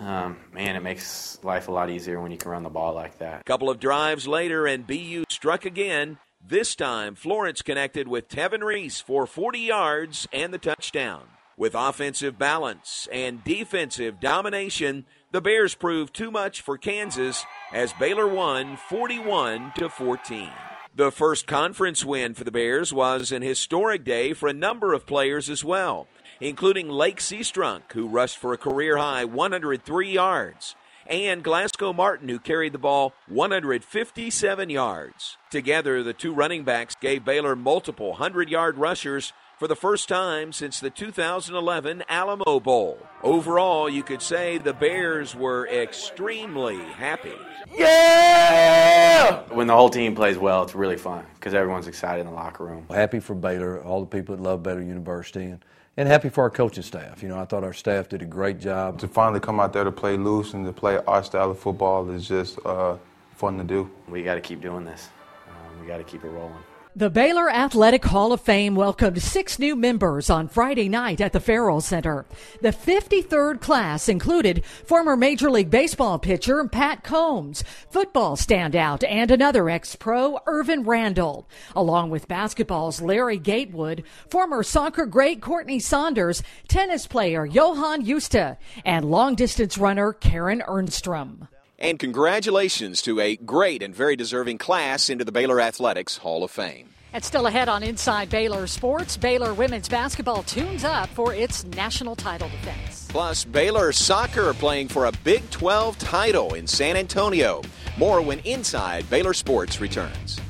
um, 0.00 0.38
man, 0.52 0.76
it 0.76 0.82
makes 0.82 1.38
life 1.42 1.68
a 1.68 1.72
lot 1.72 1.90
easier 1.90 2.20
when 2.20 2.30
you 2.30 2.38
can 2.38 2.50
run 2.50 2.62
the 2.62 2.68
ball 2.68 2.94
like 2.94 3.18
that. 3.18 3.40
A 3.40 3.44
couple 3.44 3.70
of 3.70 3.80
drives 3.80 4.26
later, 4.26 4.66
and 4.66 4.86
BU 4.86 5.24
struck 5.28 5.64
again. 5.64 6.18
This 6.44 6.76
time, 6.76 7.14
Florence 7.14 7.62
connected 7.62 8.06
with 8.06 8.28
Tevin 8.28 8.62
Reese 8.62 9.00
for 9.00 9.26
40 9.26 9.58
yards 9.58 10.28
and 10.32 10.54
the 10.54 10.58
touchdown. 10.58 11.24
With 11.58 11.74
offensive 11.74 12.38
balance 12.38 13.08
and 13.10 13.42
defensive 13.42 14.20
domination, 14.20 15.06
the 15.32 15.40
Bears 15.40 15.74
proved 15.74 16.14
too 16.14 16.30
much 16.30 16.60
for 16.60 16.78
Kansas 16.78 17.44
as 17.72 17.92
Baylor 17.94 18.28
won 18.28 18.76
41 18.76 19.72
to 19.74 19.88
14. 19.88 20.50
The 20.94 21.10
first 21.10 21.48
conference 21.48 22.04
win 22.04 22.34
for 22.34 22.44
the 22.44 22.52
Bears 22.52 22.92
was 22.92 23.32
an 23.32 23.42
historic 23.42 24.04
day 24.04 24.34
for 24.34 24.48
a 24.48 24.52
number 24.52 24.92
of 24.92 25.04
players 25.04 25.50
as 25.50 25.64
well, 25.64 26.06
including 26.40 26.88
Lake 26.88 27.18
Seastrunk, 27.18 27.90
who 27.92 28.06
rushed 28.06 28.38
for 28.38 28.52
a 28.52 28.58
career 28.58 28.96
high 28.96 29.24
103 29.24 30.12
yards, 30.12 30.76
and 31.08 31.42
Glasgow 31.42 31.92
Martin, 31.92 32.28
who 32.28 32.38
carried 32.38 32.72
the 32.72 32.78
ball 32.78 33.14
157 33.26 34.70
yards. 34.70 35.36
Together, 35.50 36.04
the 36.04 36.12
two 36.12 36.32
running 36.32 36.62
backs 36.62 36.94
gave 37.00 37.24
Baylor 37.24 37.56
multiple 37.56 38.10
100 38.10 38.48
yard 38.48 38.78
rushers 38.78 39.32
for 39.58 39.66
the 39.66 39.76
first 39.76 40.08
time 40.08 40.52
since 40.52 40.78
the 40.78 40.88
2011 40.88 42.04
Alamo 42.08 42.60
Bowl. 42.60 42.98
Overall, 43.24 43.88
you 43.88 44.04
could 44.04 44.22
say 44.22 44.58
the 44.58 44.72
Bears 44.72 45.34
were 45.34 45.66
extremely 45.66 46.78
happy. 46.78 47.34
Yeah! 47.76 49.42
When 49.50 49.66
the 49.66 49.74
whole 49.74 49.90
team 49.90 50.14
plays 50.14 50.38
well, 50.38 50.62
it's 50.62 50.76
really 50.76 50.96
fun 50.96 51.26
because 51.34 51.54
everyone's 51.54 51.88
excited 51.88 52.20
in 52.20 52.26
the 52.26 52.32
locker 52.32 52.64
room. 52.64 52.86
Happy 52.88 53.18
for 53.18 53.34
Baylor, 53.34 53.82
all 53.82 54.00
the 54.00 54.06
people 54.06 54.36
that 54.36 54.42
love 54.42 54.62
Baylor 54.62 54.80
University, 54.80 55.46
and, 55.46 55.64
and 55.96 56.08
happy 56.08 56.28
for 56.28 56.42
our 56.42 56.50
coaching 56.50 56.84
staff. 56.84 57.20
You 57.20 57.28
know, 57.28 57.38
I 57.38 57.44
thought 57.44 57.64
our 57.64 57.72
staff 57.72 58.08
did 58.08 58.22
a 58.22 58.26
great 58.26 58.60
job. 58.60 59.00
To 59.00 59.08
finally 59.08 59.40
come 59.40 59.58
out 59.58 59.72
there 59.72 59.84
to 59.84 59.92
play 59.92 60.16
loose 60.16 60.54
and 60.54 60.64
to 60.66 60.72
play 60.72 60.98
our 61.08 61.24
style 61.24 61.50
of 61.50 61.58
football 61.58 62.08
is 62.10 62.28
just 62.28 62.64
uh, 62.64 62.96
fun 63.34 63.58
to 63.58 63.64
do. 63.64 63.90
We 64.08 64.22
got 64.22 64.36
to 64.36 64.40
keep 64.40 64.60
doing 64.60 64.84
this. 64.84 65.08
Um, 65.48 65.80
we 65.80 65.86
got 65.88 65.98
to 65.98 66.04
keep 66.04 66.22
it 66.22 66.28
rolling. 66.28 66.54
The 66.98 67.10
Baylor 67.10 67.48
Athletic 67.48 68.04
Hall 68.06 68.32
of 68.32 68.40
Fame 68.40 68.74
welcomed 68.74 69.22
six 69.22 69.60
new 69.60 69.76
members 69.76 70.28
on 70.28 70.48
Friday 70.48 70.88
night 70.88 71.20
at 71.20 71.32
the 71.32 71.38
Ferrell 71.38 71.80
Center. 71.80 72.26
The 72.60 72.70
53rd 72.70 73.60
class 73.60 74.08
included 74.08 74.64
former 74.64 75.16
Major 75.16 75.48
League 75.48 75.70
Baseball 75.70 76.18
pitcher 76.18 76.66
Pat 76.66 77.04
Combs, 77.04 77.62
football 77.88 78.36
standout, 78.36 79.08
and 79.08 79.30
another 79.30 79.70
ex-pro, 79.70 80.40
Ervin 80.48 80.82
Randle, 80.82 81.48
along 81.76 82.10
with 82.10 82.26
basketball's 82.26 83.00
Larry 83.00 83.38
Gatewood, 83.38 84.02
former 84.28 84.64
soccer 84.64 85.06
great 85.06 85.40
Courtney 85.40 85.78
Saunders, 85.78 86.42
tennis 86.66 87.06
player 87.06 87.46
Johan 87.46 88.04
Justa, 88.04 88.58
and 88.84 89.04
long-distance 89.04 89.78
runner 89.78 90.12
Karen 90.12 90.64
Ernstrom. 90.66 91.46
And 91.80 92.00
congratulations 92.00 93.00
to 93.02 93.20
a 93.20 93.36
great 93.36 93.84
and 93.84 93.94
very 93.94 94.16
deserving 94.16 94.58
class 94.58 95.08
into 95.08 95.24
the 95.24 95.30
Baylor 95.30 95.60
Athletics 95.60 96.16
Hall 96.16 96.42
of 96.42 96.50
Fame. 96.50 96.88
And 97.12 97.24
still 97.24 97.46
ahead 97.46 97.68
on 97.68 97.84
Inside 97.84 98.28
Baylor 98.28 98.66
Sports, 98.66 99.16
Baylor 99.16 99.54
women's 99.54 99.88
basketball 99.88 100.42
tunes 100.42 100.82
up 100.82 101.08
for 101.10 101.32
its 101.32 101.64
national 101.64 102.16
title 102.16 102.48
defense. 102.48 103.06
Plus, 103.08 103.44
Baylor 103.44 103.92
soccer 103.92 104.52
playing 104.54 104.88
for 104.88 105.06
a 105.06 105.12
Big 105.22 105.48
12 105.50 105.98
title 105.98 106.54
in 106.54 106.66
San 106.66 106.96
Antonio. 106.96 107.62
More 107.96 108.20
when 108.20 108.40
Inside 108.40 109.08
Baylor 109.08 109.32
Sports 109.32 109.80
returns. 109.80 110.40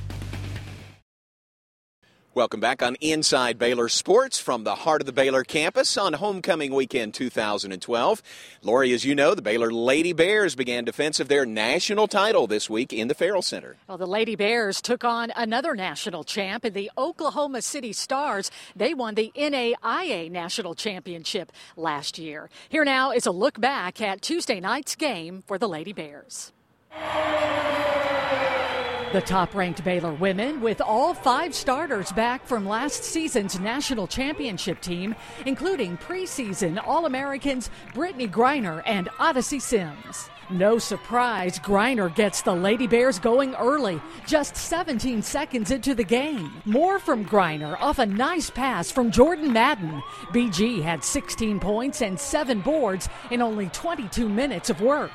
Welcome 2.38 2.60
back 2.60 2.84
on 2.84 2.94
Inside 3.00 3.58
Baylor 3.58 3.88
Sports 3.88 4.38
from 4.38 4.62
the 4.62 4.76
heart 4.76 5.02
of 5.02 5.06
the 5.06 5.12
Baylor 5.12 5.42
campus 5.42 5.98
on 5.98 6.12
Homecoming 6.12 6.72
Weekend 6.72 7.12
2012. 7.12 8.22
Lori, 8.62 8.92
as 8.92 9.04
you 9.04 9.16
know, 9.16 9.34
the 9.34 9.42
Baylor 9.42 9.72
Lady 9.72 10.12
Bears 10.12 10.54
began 10.54 10.84
defense 10.84 11.18
of 11.18 11.26
their 11.26 11.44
national 11.44 12.06
title 12.06 12.46
this 12.46 12.70
week 12.70 12.92
in 12.92 13.08
the 13.08 13.14
Ferrell 13.14 13.42
Center. 13.42 13.76
Well, 13.88 13.98
the 13.98 14.06
Lady 14.06 14.36
Bears 14.36 14.80
took 14.80 15.02
on 15.02 15.32
another 15.34 15.74
national 15.74 16.22
champ 16.22 16.64
in 16.64 16.74
the 16.74 16.92
Oklahoma 16.96 17.60
City 17.60 17.92
Stars. 17.92 18.52
They 18.76 18.94
won 18.94 19.16
the 19.16 19.32
NAIA 19.34 20.30
National 20.30 20.76
Championship 20.76 21.50
last 21.76 22.20
year. 22.20 22.50
Here 22.68 22.84
now 22.84 23.10
is 23.10 23.26
a 23.26 23.32
look 23.32 23.60
back 23.60 24.00
at 24.00 24.22
Tuesday 24.22 24.60
night's 24.60 24.94
game 24.94 25.42
for 25.48 25.58
the 25.58 25.68
Lady 25.68 25.92
Bears. 25.92 26.52
The 29.14 29.22
top 29.22 29.54
ranked 29.54 29.82
Baylor 29.84 30.12
women, 30.12 30.60
with 30.60 30.82
all 30.82 31.14
five 31.14 31.54
starters 31.54 32.12
back 32.12 32.44
from 32.44 32.68
last 32.68 33.04
season's 33.04 33.58
national 33.58 34.06
championship 34.06 34.82
team, 34.82 35.14
including 35.46 35.96
preseason 35.96 36.78
All 36.86 37.06
Americans 37.06 37.70
Brittney 37.94 38.30
Griner 38.30 38.82
and 38.84 39.08
Odyssey 39.18 39.60
Sims. 39.60 40.28
No 40.50 40.78
surprise, 40.78 41.58
Griner 41.58 42.14
gets 42.14 42.42
the 42.42 42.54
Lady 42.54 42.86
Bears 42.86 43.18
going 43.18 43.54
early, 43.54 43.98
just 44.26 44.56
17 44.56 45.22
seconds 45.22 45.70
into 45.70 45.94
the 45.94 46.04
game. 46.04 46.52
More 46.66 46.98
from 46.98 47.24
Griner 47.24 47.80
off 47.80 47.98
a 47.98 48.04
nice 48.04 48.50
pass 48.50 48.90
from 48.90 49.10
Jordan 49.10 49.54
Madden. 49.54 50.02
BG 50.34 50.82
had 50.82 51.02
16 51.02 51.58
points 51.60 52.02
and 52.02 52.20
7 52.20 52.60
boards 52.60 53.08
in 53.30 53.40
only 53.40 53.70
22 53.70 54.28
minutes 54.28 54.68
of 54.68 54.82
work. 54.82 55.12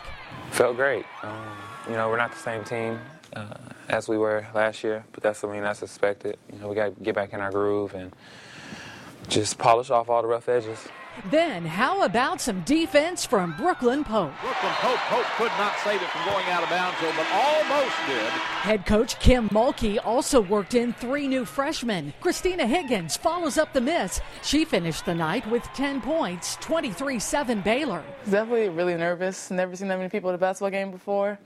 Felt 0.50 0.78
great. 0.78 1.06
Um, 1.22 1.46
you 1.88 1.94
know, 1.94 2.10
we're 2.10 2.18
not 2.18 2.32
the 2.32 2.40
same 2.40 2.64
team 2.64 3.00
uh, 3.36 3.54
as 3.90 4.08
we 4.08 4.18
were 4.18 4.46
last 4.54 4.84
year, 4.84 5.06
but 5.12 5.24
that's 5.24 5.40
something 5.40 5.58
I 5.58 5.62
mean 5.62 5.64
that's 5.66 5.84
expected. 5.84 6.38
You 6.52 6.60
know, 6.60 6.68
we 6.68 6.76
got 6.76 6.96
to 6.96 7.04
get 7.04 7.16
back 7.16 7.34
in 7.34 7.40
our 7.40 7.52
groove 7.52 7.94
and 7.94 8.14
just 9.28 9.58
polish 9.58 9.90
off 9.90 10.10
all 10.10 10.22
the 10.22 10.28
rough 10.28 10.50
edges. 10.50 10.88
Then, 11.30 11.64
how 11.66 12.04
about 12.04 12.42
some 12.42 12.62
defense 12.62 13.24
from 13.24 13.56
Brooklyn 13.56 14.04
Pope? 14.04 14.32
Brooklyn 14.42 14.72
Pope, 14.74 14.98
Pope 14.98 15.26
could 15.38 15.52
not 15.60 15.78
save 15.84 16.02
it 16.02 16.10
from 16.10 16.26
going 16.26 16.46
out 16.48 16.64
of 16.64 16.70
bounds, 16.70 16.98
though, 17.00 17.14
but 17.16 17.28
almost 17.32 17.96
did. 18.08 18.30
Head 18.64 18.86
coach 18.88 19.20
Kim 19.20 19.48
Mulkey 19.50 20.00
also 20.04 20.42
worked 20.42 20.74
in 20.74 20.92
three 20.94 21.28
new 21.28 21.46
freshmen. 21.46 22.14
Christina 22.20 22.66
Higgins 22.66 23.16
follows 23.16 23.60
up 23.60 23.74
the 23.74 23.82
miss. 23.82 24.22
She 24.42 24.66
finished 24.66 25.06
the 25.06 25.14
night 25.14 25.48
with 25.52 25.64
10 25.76 26.02
points, 26.02 26.58
23 26.62 27.20
7 27.20 27.62
Baylor. 27.62 28.04
Definitely 28.26 28.70
really 28.70 28.96
nervous. 28.96 29.52
Never 29.52 29.76
seen 29.76 29.90
that 29.90 29.98
many 29.98 30.10
people 30.10 30.30
at 30.32 30.36
a 30.36 30.40
basketball 30.40 30.72
game 30.72 30.90
before. 30.90 31.38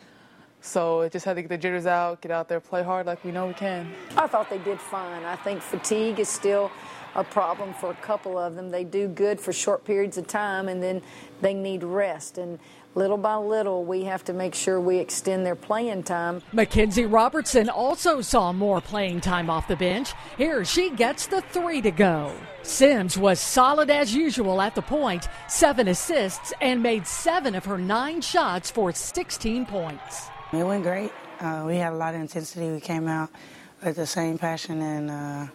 So 0.68 1.00
it 1.00 1.14
just 1.14 1.26
had 1.26 1.38
to 1.38 1.42
get 1.42 1.48
the 1.48 1.58
jitters 1.58 1.86
out, 1.86 2.20
get 2.20 2.30
out 2.30 2.50
there, 2.50 2.60
play 2.60 2.84
hard 2.84 3.06
like 3.06 3.24
we 3.24 3.32
know 3.32 3.48
we 3.48 3.54
can. 3.54 3.90
I 4.18 4.28
thought 4.28 4.50
they 4.50 4.58
did 4.58 4.82
fine. 4.82 5.24
I 5.24 5.38
think 5.38 5.62
fatigue 5.62 6.20
is 6.20 6.28
still 6.28 6.70
a 7.16 7.24
problem 7.24 7.74
for 7.74 7.92
a 7.92 7.96
couple 7.96 8.38
of 8.38 8.56
them. 8.56 8.70
They 8.70 8.84
do 8.84 9.08
good 9.08 9.40
for 9.40 9.54
short 9.54 9.86
periods 9.86 10.18
of 10.18 10.28
time 10.28 10.68
and 10.68 10.84
then 10.84 11.02
they 11.40 11.54
need 11.54 11.84
rest. 11.84 12.38
And 12.38 12.60
little 12.96 13.18
by 13.18 13.36
little, 13.36 13.86
we 13.86 14.04
have 14.04 14.26
to 14.26 14.34
make 14.34 14.54
sure 14.54 14.82
we 14.82 14.98
extend 14.98 15.46
their 15.46 15.56
playing 15.56 16.04
time. 16.04 16.44
Mackenzie 16.52 17.06
Robertson 17.06 17.70
also 17.70 18.20
saw 18.20 18.52
more 18.52 18.82
playing 18.82 19.22
time 19.22 19.50
off 19.50 19.70
the 19.70 19.78
bench. 19.78 20.12
Here 20.38 20.66
she 20.66 20.90
gets 20.90 21.28
the 21.28 21.42
three 21.44 21.82
to 21.82 21.92
go. 21.92 22.36
Sims 22.64 23.18
was 23.18 23.40
solid 23.40 23.90
as 23.90 24.14
usual 24.14 24.60
at 24.62 24.76
the 24.76 24.82
point, 24.82 25.30
seven 25.48 25.88
assists, 25.88 26.52
and 26.60 26.84
made 26.84 27.08
seven 27.08 27.56
of 27.56 27.64
her 27.64 27.78
nine 27.78 28.20
shots 28.20 28.70
for 28.70 28.92
16 28.92 29.66
points. 29.66 30.30
It 30.54 30.64
went 30.64 30.84
great. 30.84 31.12
Uh, 31.42 31.64
we 31.68 31.76
had 31.76 31.92
a 31.92 31.96
lot 31.96 32.16
of 32.16 32.22
intensity. 32.22 32.72
We 32.72 32.80
came 32.80 33.08
out 33.08 33.30
with 33.84 33.98
the 33.98 34.06
same 34.06 34.38
passion 34.38 34.82
and 34.82 35.12
uh, 35.12 35.48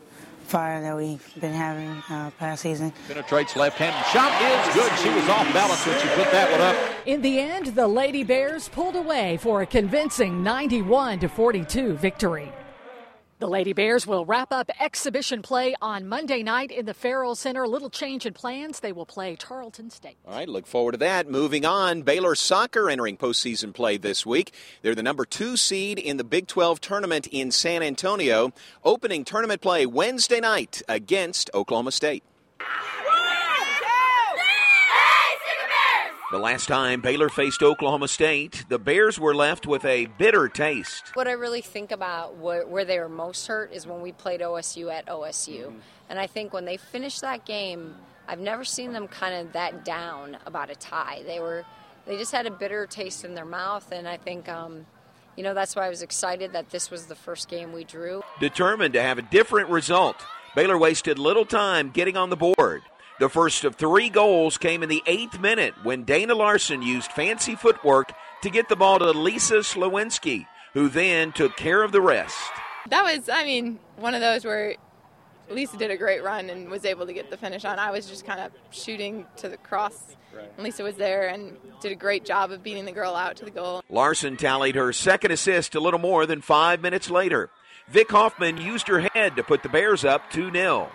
fire 0.45 0.83
that 0.83 0.95
we've 0.95 1.41
been 1.41 1.55
having 1.55 1.89
uh, 2.11 2.31
past 2.39 2.63
season. 2.63 2.93
Penetrates 3.09 3.57
left 3.57 3.79
hand. 3.79 3.95
Shot 4.13 4.31
is 4.43 4.75
good. 4.75 4.93
She 4.99 5.09
was 5.09 5.29
off 5.31 5.51
balance 5.55 5.87
when 5.87 5.99
she 5.99 6.09
put 6.09 6.31
that 6.31 6.51
one 6.53 6.61
up. 6.61 6.77
In 7.07 7.23
the 7.23 7.41
end, 7.41 7.69
the 7.69 7.89
Lady 7.89 8.23
Bears 8.23 8.69
pulled 8.69 8.97
away 8.97 9.39
for 9.39 9.63
a 9.63 9.67
convincing 9.67 10.43
91 10.43 11.21
to 11.21 11.29
42 11.29 11.95
victory. 11.95 12.53
The 13.43 13.49
Lady 13.49 13.73
Bears 13.73 14.07
will 14.07 14.25
wrap 14.25 14.53
up 14.53 14.71
exhibition 14.79 15.43
play 15.43 15.75
on 15.83 16.07
Monday 16.07 16.45
night 16.45 16.71
in 16.71 16.87
the 16.87 16.95
Ferrell 16.95 17.35
Center. 17.35 17.67
Little 17.67 17.91
change 17.91 18.25
in 18.25 18.35
plans. 18.35 18.79
They 18.79 18.93
will 18.93 19.05
play 19.05 19.35
Tarleton 19.35 19.91
State. 19.91 20.17
All 20.25 20.35
right, 20.37 20.49
look 20.49 20.65
forward 20.65 20.93
to 20.93 20.99
that. 20.99 21.29
Moving 21.29 21.67
on, 21.67 22.03
Baylor 22.03 22.37
soccer 22.37 22.89
entering 22.89 23.17
postseason 23.17 23.75
play 23.75 23.97
this 23.97 24.25
week. 24.25 24.55
They're 24.83 24.95
the 24.95 25.03
number 25.03 25.25
two 25.25 25.57
seed 25.57 25.99
in 25.99 26.19
the 26.19 26.23
Big 26.23 26.47
12 26.47 26.81
tournament 26.81 27.27
in 27.33 27.51
San 27.51 27.83
Antonio. 27.83 28.53
Opening 28.85 29.25
tournament 29.25 29.61
play 29.61 29.87
Wednesday 29.87 30.39
night 30.39 30.81
against 30.89 31.51
Oklahoma 31.53 31.91
State. 31.91 32.23
The 36.33 36.39
last 36.39 36.67
time 36.67 37.03
Baylor 37.03 37.29
faced 37.29 37.62
Oklahoma 37.62 38.09
State, 38.09 38.65
the 38.71 38.79
Bears 38.79 39.21
were 39.21 39.35
left 39.35 39.67
with 39.67 39.85
a 39.85 40.07
bitter 40.17 40.49
taste. 40.49 41.15
What 41.15 41.29
I 41.29 41.33
really 41.33 41.61
think 41.61 41.93
about 41.93 42.39
where, 42.39 42.87
they 42.87 42.99
were 42.99 43.11
most 43.11 43.47
hurt 43.47 43.71
is 43.71 43.87
when 43.87 44.01
we 44.01 44.12
played 44.12 44.41
OSU 44.41 44.91
at 44.91 45.05
OSU. 45.09 45.67
Mm-hmm. 45.67 45.79
And 46.09 46.19
I 46.19 46.27
think 46.27 46.55
when 46.55 46.65
they 46.65 46.79
finished 46.79 47.21
that 47.21 47.45
game, 47.45 47.97
I've 48.27 48.39
never 48.39 48.65
seen 48.65 48.95
them 48.95 49.09
kind 49.09 49.47
of 49.47 49.53
that 49.53 49.85
down 49.85 50.39
about 50.47 50.71
a 50.71 50.75
tie. 50.75 51.23
They 51.27 51.39
were, 51.39 51.67
they 52.07 52.17
just 52.17 52.33
had 52.33 52.47
a 52.47 52.51
bitter 52.51 52.87
taste 52.87 53.27
in 53.27 53.35
their 53.35 53.45
mouth, 53.45 53.93
and 53.93 54.09
I 54.09 54.17
think, 54.17 54.49
um, 54.49 54.87
you 55.37 55.43
know, 55.43 55.53
that's 55.53 55.77
why 55.77 55.85
I 55.85 55.91
was 55.91 56.01
excited 56.01 56.55
that 56.55 56.71
this 56.71 56.91
was 56.91 57.09
the 57.09 57.15
first 57.15 57.51
game 57.51 57.75
we 57.75 57.85
drew. 57.85 58.23
Determined 58.41 58.95
to 58.95 59.03
have 59.03 59.19
a 59.19 59.23
different 59.23 59.69
result, 59.69 60.17
Baylor 60.57 60.79
wasted 60.79 61.19
little 61.19 61.45
time 61.45 61.91
getting 61.91 62.17
on 62.17 62.31
the 62.31 62.37
board. 62.37 62.81
The 63.23 63.29
first 63.29 63.62
of 63.62 63.76
three 63.76 64.11
goals 64.11 64.59
came 64.59 64.83
in 64.83 64.88
the 64.88 65.00
eighth 65.07 65.38
minute 65.38 65.75
when 65.85 66.02
Dana 66.02 66.35
Larson 66.35 66.83
used 66.83 67.12
fancy 67.12 67.55
footwork 67.55 68.12
to 68.43 68.50
get 68.50 68.69
the 68.69 68.75
ball 68.75 68.99
to 68.99 69.12
Lisa 69.12 69.59
Slowinski, 69.59 70.49
who 70.75 70.88
then 70.88 71.31
took 71.31 71.57
care 71.57 71.85
of 71.85 71.93
the 71.93 72.00
rest. 72.00 72.37
That 72.88 73.05
was, 73.05 73.29
I 73.29 73.45
mean, 73.45 73.79
one 73.95 74.17
of 74.17 74.21
those 74.21 74.45
where 74.45 74.75
Lisa 75.49 75.76
did 75.76 75.93
a 75.93 75.97
great 75.97 76.25
run 76.25 76.50
and 76.50 76.69
was 76.69 76.85
able 76.85 77.07
to 77.07 77.12
get 77.12 77.31
the 77.31 77.37
finish 77.37 77.64
on. 77.64 77.79
I 77.79 77.93
was 77.93 78.09
just 78.09 78.26
kind 78.26 78.41
of 78.41 78.50
shooting 78.73 79.25
to 79.37 79.49
the 79.49 79.57
cross. 79.57 80.17
And 80.57 80.64
Lisa 80.64 80.83
was 80.83 80.97
there 80.97 81.29
and 81.29 81.57
did 81.81 81.93
a 81.93 81.95
great 81.95 82.25
job 82.25 82.50
of 82.50 82.64
beating 82.64 82.87
the 82.87 82.91
girl 82.91 83.14
out 83.14 83.37
to 83.37 83.45
the 83.45 83.52
goal. 83.52 83.85
Larson 83.88 84.37
tallied 84.37 84.75
her 84.75 84.93
second 84.93 85.31
assist 85.31 85.76
a 85.76 85.81
little 85.81 86.00
more 86.00 86.26
than 86.26 86.41
five 86.41 86.83
minutes 86.83 87.09
later. 87.09 87.50
Vic 87.88 88.11
Hoffman 88.11 88.57
used 88.57 88.88
her 88.88 88.99
head 88.99 89.37
to 89.37 89.45
put 89.45 89.62
the 89.62 89.69
Bears 89.69 90.05
up 90.05 90.29
2 90.33 90.50
0. 90.50 90.91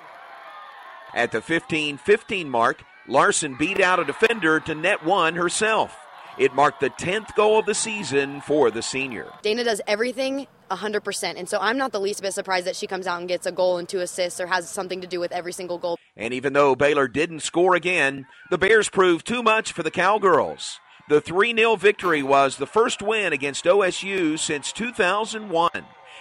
At 1.18 1.32
the 1.32 1.42
15 1.42 1.98
15 1.98 2.48
mark, 2.48 2.84
Larson 3.08 3.56
beat 3.56 3.82
out 3.82 4.00
a 4.00 4.06
defender 4.06 4.60
to 4.60 4.76
net 4.76 5.04
one 5.04 5.34
herself. 5.34 5.98
It 6.38 6.54
marked 6.54 6.80
the 6.80 6.92
10th 6.92 7.34
goal 7.34 7.58
of 7.58 7.66
the 7.66 7.74
season 7.74 8.40
for 8.42 8.70
the 8.70 8.84
senior. 8.84 9.26
Dana 9.42 9.64
does 9.64 9.82
everything 9.88 10.46
100%. 10.70 11.34
And 11.36 11.50
so 11.50 11.58
I'm 11.60 11.76
not 11.76 11.92
the 11.92 12.00
least 12.00 12.22
bit 12.22 12.36
surprised 12.36 12.68
that 12.68 12.76
she 12.76 12.86
comes 12.86 13.08
out 13.08 13.20
and 13.20 13.28
gets 13.28 13.48
a 13.48 13.52
goal 13.52 13.80
and 13.80 13.90
two 13.90 14.02
assists 14.02 14.40
or 14.40 14.46
has 14.46 14.70
something 14.70 15.02
to 15.02 15.08
do 15.08 15.20
with 15.20 15.32
every 15.32 15.54
single 15.54 15.80
goal. 15.80 15.98
And 16.16 16.36
even 16.36 16.54
though 16.54 16.76
Baylor 16.76 17.08
didn't 17.08 17.40
score 17.40 17.74
again, 17.74 18.28
the 18.52 18.60
Bears 18.60 18.88
proved 18.88 19.26
too 19.26 19.42
much 19.42 19.72
for 19.72 19.82
the 19.82 19.90
Cowgirls. 19.90 20.80
The 21.10 21.20
3 21.20 21.56
0 21.56 21.78
victory 21.78 22.22
was 22.22 22.58
the 22.58 22.68
first 22.68 23.02
win 23.02 23.34
against 23.34 23.66
OSU 23.66 24.38
since 24.38 24.72
2001, 24.72 25.72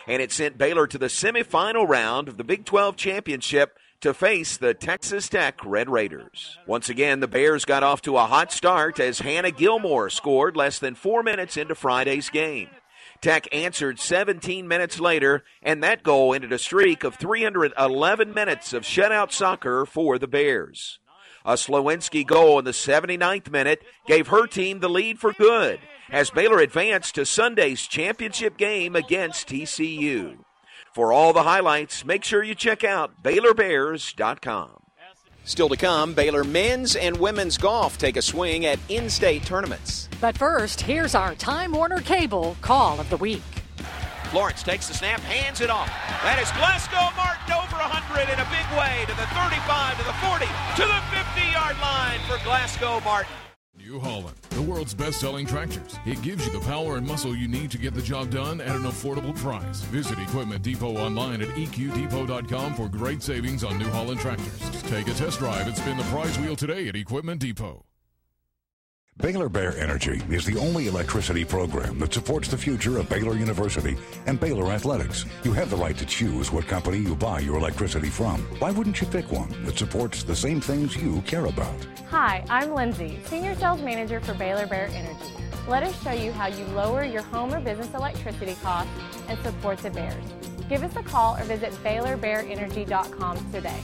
and 0.07 0.23
it 0.23 0.33
sent 0.33 0.57
Baylor 0.57 0.87
to 0.87 0.97
the 0.97 1.09
semifinal 1.09 1.87
round 1.87 2.29
of 2.29 2.39
the 2.39 2.45
Big 2.45 2.65
12 2.65 2.97
championship 2.97 3.77
to 4.07 4.15
face 4.15 4.57
the 4.57 4.73
Texas 4.73 5.29
Tech 5.29 5.59
Red 5.65 5.91
Raiders. 5.91 6.59
Once 6.65 6.89
again, 6.89 7.19
the 7.19 7.27
Bears 7.27 7.65
got 7.65 7.83
off 7.83 8.01
to 8.03 8.17
a 8.17 8.27
hot 8.27 8.53
start 8.53 9.01
as 9.01 9.19
Hannah 9.19 9.51
Gilmore 9.51 10.11
scored 10.11 10.57
less 10.57 10.79
than 10.79 10.95
four 10.95 11.25
minutes 11.25 11.57
into 11.57 11.75
Friday's 11.75 12.31
game. 12.31 12.69
Tech 13.21 13.53
answered 13.53 13.99
17 13.99 14.69
minutes 14.69 15.01
later, 15.01 15.43
and 15.61 15.83
that 15.83 16.05
goal 16.05 16.35
ended 16.35 16.53
a 16.53 16.59
streak 16.59 17.03
of 17.03 17.17
311 17.17 18.33
minutes 18.33 18.73
of 18.73 18.85
shutout 18.85 19.33
soccer 19.33 19.85
for 19.85 20.21
the 20.21 20.29
Bears. 20.29 21.01
A 21.45 21.55
Slowinski 21.55 22.25
goal 22.25 22.61
in 22.61 22.65
the 22.65 22.71
79th 22.71 23.51
minute 23.51 23.83
gave 24.07 24.29
her 24.29 24.47
team 24.47 24.79
the 24.79 24.89
lead 24.89 25.19
for 25.19 25.33
good 25.33 25.81
as 26.13 26.31
Baylor 26.31 26.61
advanced 26.61 27.17
to 27.17 27.27
Sunday's 27.27 27.83
championship 27.83 28.57
game 28.57 28.95
against 28.95 29.49
TCU. 29.49 30.46
For 30.97 31.13
all 31.13 31.35
the 31.35 31.43
highlights, 31.43 32.07
make 32.07 32.25
sure 32.25 32.43
you 32.43 32.55
check 32.55 32.83
out 32.83 33.23
BaylorBears.com. 33.23 34.71
Still 35.45 35.69
to 35.69 35.77
come, 35.77 36.15
Baylor 36.15 36.43
men's 36.43 36.97
and 36.97 37.19
women's 37.19 37.59
golf 37.59 37.99
take 37.99 38.17
a 38.17 38.23
swing 38.23 38.65
at 38.65 38.79
in 38.89 39.11
state 39.11 39.45
tournaments. 39.45 40.09
But 40.23 40.39
first, 40.39 40.81
here's 40.81 41.15
our 41.15 41.35
Time 41.35 41.73
Warner 41.73 42.01
Cable 42.01 42.57
Call 42.63 42.99
of 42.99 43.11
the 43.11 43.19
Week. 43.19 43.43
Florence 44.31 44.63
takes 44.63 44.89
the 44.89 44.95
snap, 44.95 45.21
hands 45.21 45.61
it 45.61 45.69
off. 45.69 45.89
That 46.25 46.41
is 46.41 46.49
Glasgow 46.57 47.13
Martin 47.13 47.53
over 47.53 47.77
100 47.77 48.33
in 48.33 48.41
a 48.41 48.49
big 48.49 48.65
way 48.81 49.05
to 49.05 49.13
the 49.21 49.29
35, 49.37 49.99
to 49.99 50.05
the 50.09 50.17
40, 50.25 50.49
to 50.81 50.85
the 50.89 51.01
50 51.13 51.53
yard 51.53 51.77
line 51.79 52.21
for 52.25 52.43
Glasgow 52.43 53.05
Martin. 53.05 53.46
New 53.87 54.01
Holland, 54.01 54.37
the 54.51 54.63
world's 54.63 54.95
best 54.95 55.21
selling 55.21 55.47
tractors. 55.47 55.97
It 56.07 56.21
gives 56.21 56.45
you 56.45 56.53
the 56.53 56.65
power 56.67 56.97
and 56.97 57.07
muscle 57.07 57.37
you 57.37 57.47
need 57.47 57.71
to 57.71 57.79
get 57.79 57.95
the 57.95 58.03
job 58.03 58.31
done 58.31 58.61
at 58.61 58.75
an 58.75 58.83
affordable 58.83 59.37
price. 59.37 59.83
Visit 59.83 60.19
Equipment 60.19 60.63
Depot 60.63 60.97
online 60.97 61.41
at 61.41 61.49
eqdepot.com 61.51 62.75
for 62.75 62.89
great 62.89 63.23
savings 63.23 63.63
on 63.63 63.79
New 63.79 63.89
Holland 63.91 64.19
tractors. 64.19 64.83
Take 64.85 65.07
a 65.07 65.15
test 65.15 65.39
drive 65.39 65.69
and 65.69 65.77
spin 65.77 65.97
the 65.97 66.03
prize 66.05 66.37
wheel 66.41 66.57
today 66.57 66.89
at 66.89 66.97
Equipment 66.97 67.41
Depot. 67.41 67.85
Baylor 69.19 69.49
Bear 69.49 69.79
Energy 69.79 70.21
is 70.29 70.45
the 70.45 70.59
only 70.59 70.89
electricity 70.89 71.43
program 71.43 71.99
that 72.01 72.13
supports 72.13 72.49
the 72.49 72.59
future 72.59 72.99
of 72.99 73.09
Baylor 73.09 73.35
University 73.35 73.97
and 74.27 74.39
Baylor 74.39 74.71
Athletics. 74.71 75.25
You 75.43 75.55
have 75.55 75.71
the 75.71 75.77
right 75.77 75.97
to 75.97 76.05
choose 76.05 76.53
what 76.53 76.67
company 76.67 76.99
you 76.99 77.17
buy 77.17 77.41
your 77.41 77.57
electricity 77.57 78.11
from. 78.11 78.43
Why 78.59 78.73
wouldn't 78.73 79.01
you 79.01 79.07
pick 79.07 79.33
one 79.33 79.65
that 79.65 79.79
supports 79.79 80.23
the 80.23 80.37
same 80.37 80.61
things 80.61 80.97
you 80.97 81.23
care 81.23 81.47
about? 81.47 81.75
Hi, 82.11 82.45
I'm 82.51 82.75
Lindsay, 82.75 83.19
Senior 83.25 83.55
Sales 83.55 83.81
Manager 83.81 84.21
for 84.21 84.35
Baylor 84.35 84.67
Bear 84.67 84.89
Energy. 84.89 85.33
Let 85.67 85.83
us 85.83 86.01
show 86.03 86.13
you 86.13 86.31
how 86.33 86.49
you 86.49 86.67
lower 86.67 87.03
your 87.03 87.23
home 87.23 87.55
or 87.55 87.61
business 87.61 87.95
electricity 87.95 88.55
costs 88.63 88.93
and 89.29 89.39
support 89.39 89.79
the 89.79 89.91
Bears. 89.91 90.25
Give 90.69 90.83
us 90.83 90.95
a 90.95 91.03
call 91.03 91.37
or 91.37 91.45
visit 91.45 91.73
BaylorBearEnergy.com 91.83 93.51
today. 93.51 93.81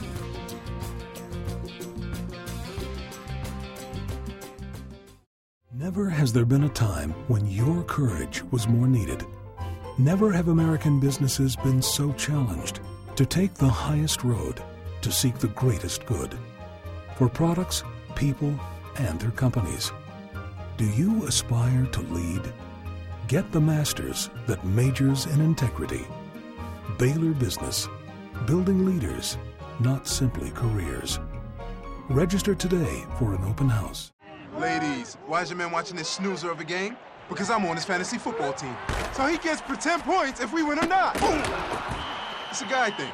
Never 5.74 6.10
has 6.10 6.34
there 6.34 6.44
been 6.44 6.64
a 6.64 6.68
time 6.68 7.12
when 7.28 7.46
your 7.46 7.82
courage 7.84 8.42
was 8.50 8.68
more 8.68 8.86
needed. 8.86 9.24
Never 9.96 10.30
have 10.30 10.48
American 10.48 11.00
businesses 11.00 11.56
been 11.56 11.80
so 11.80 12.12
challenged 12.12 12.80
to 13.16 13.24
take 13.24 13.54
the 13.54 13.70
highest 13.70 14.22
road 14.22 14.62
to 15.00 15.10
seek 15.10 15.38
the 15.38 15.48
greatest 15.48 16.04
good 16.04 16.38
for 17.16 17.26
products, 17.26 17.84
people, 18.16 18.54
and 18.96 19.18
their 19.18 19.30
companies. 19.30 19.92
Do 20.76 20.84
you 20.90 21.24
aspire 21.24 21.86
to 21.86 22.00
lead? 22.02 22.52
Get 23.26 23.50
the 23.50 23.60
master's 23.62 24.28
that 24.46 24.62
majors 24.66 25.24
in 25.24 25.40
integrity. 25.40 26.06
Baylor 26.98 27.32
Business, 27.32 27.88
building 28.46 28.84
leaders, 28.84 29.38
not 29.80 30.06
simply 30.06 30.50
careers. 30.50 31.18
Register 32.10 32.54
today 32.54 33.06
for 33.18 33.34
an 33.34 33.42
open 33.44 33.70
house. 33.70 34.11
Ladies, 34.58 35.16
why 35.26 35.40
is 35.40 35.48
your 35.48 35.56
man 35.56 35.70
watching 35.70 35.96
this 35.96 36.08
snoozer 36.08 36.50
of 36.50 36.60
a 36.60 36.64
game? 36.64 36.96
Because 37.28 37.48
I'm 37.48 37.64
on 37.64 37.74
his 37.74 37.86
fantasy 37.86 38.18
football 38.18 38.52
team. 38.52 38.76
So 39.14 39.26
he 39.26 39.38
gets 39.38 39.62
pretend 39.62 40.02
points 40.02 40.40
if 40.40 40.52
we 40.52 40.62
win 40.62 40.78
or 40.78 40.86
not. 40.86 41.18
Boom! 41.20 41.42
It's 42.50 42.60
a 42.60 42.66
guy 42.66 42.90
thing. 42.90 43.10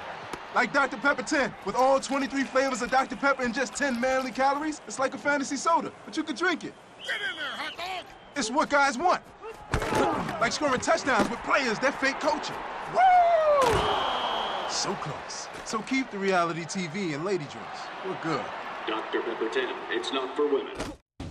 Like 0.55 0.73
Dr. 0.73 0.97
Pepper 0.97 1.23
10, 1.23 1.55
with 1.65 1.77
all 1.77 2.01
23 2.01 2.43
flavors 2.43 2.83
of 2.83 2.91
Dr. 2.91 3.15
Pepper 3.15 3.45
and 3.45 3.55
just 3.55 3.75
10 3.75 4.01
manly 4.01 4.33
calories, 4.33 4.81
it's 4.89 4.99
like 4.99 5.15
a 5.15 5.19
fantasy 5.19 5.57
soda, 5.57 5.93
but 6.05 6.17
you 6.17 6.25
can 6.25 6.35
drink 6.35 6.65
it. 6.65 6.75
Get 7.05 7.15
in 7.15 7.37
there, 7.37 7.47
hot 7.53 7.77
dog! 7.77 8.05
It's 8.35 8.51
what 8.51 8.69
guys 8.69 8.99
want. 8.99 9.23
like 10.41 10.53
scoring 10.53 10.81
touchdowns 10.81 11.31
with 11.31 11.39
players 11.45 11.79
that 11.79 12.01
fake 12.01 12.19
coaching. 12.19 12.57
Woo! 12.93 13.79
So 14.69 14.93
close. 14.95 15.47
So 15.65 15.83
keep 15.83 16.11
the 16.11 16.19
reality 16.19 16.63
TV 16.63 17.15
and 17.15 17.25
lady 17.25 17.45
drinks. 17.45 17.81
We're 18.05 18.19
good. 18.23 18.45
Dr. 18.89 19.21
Pepper 19.21 19.49
10, 19.49 19.69
it's 19.91 20.13
not 20.13 20.35
for 20.35 20.47
women. 20.49 20.75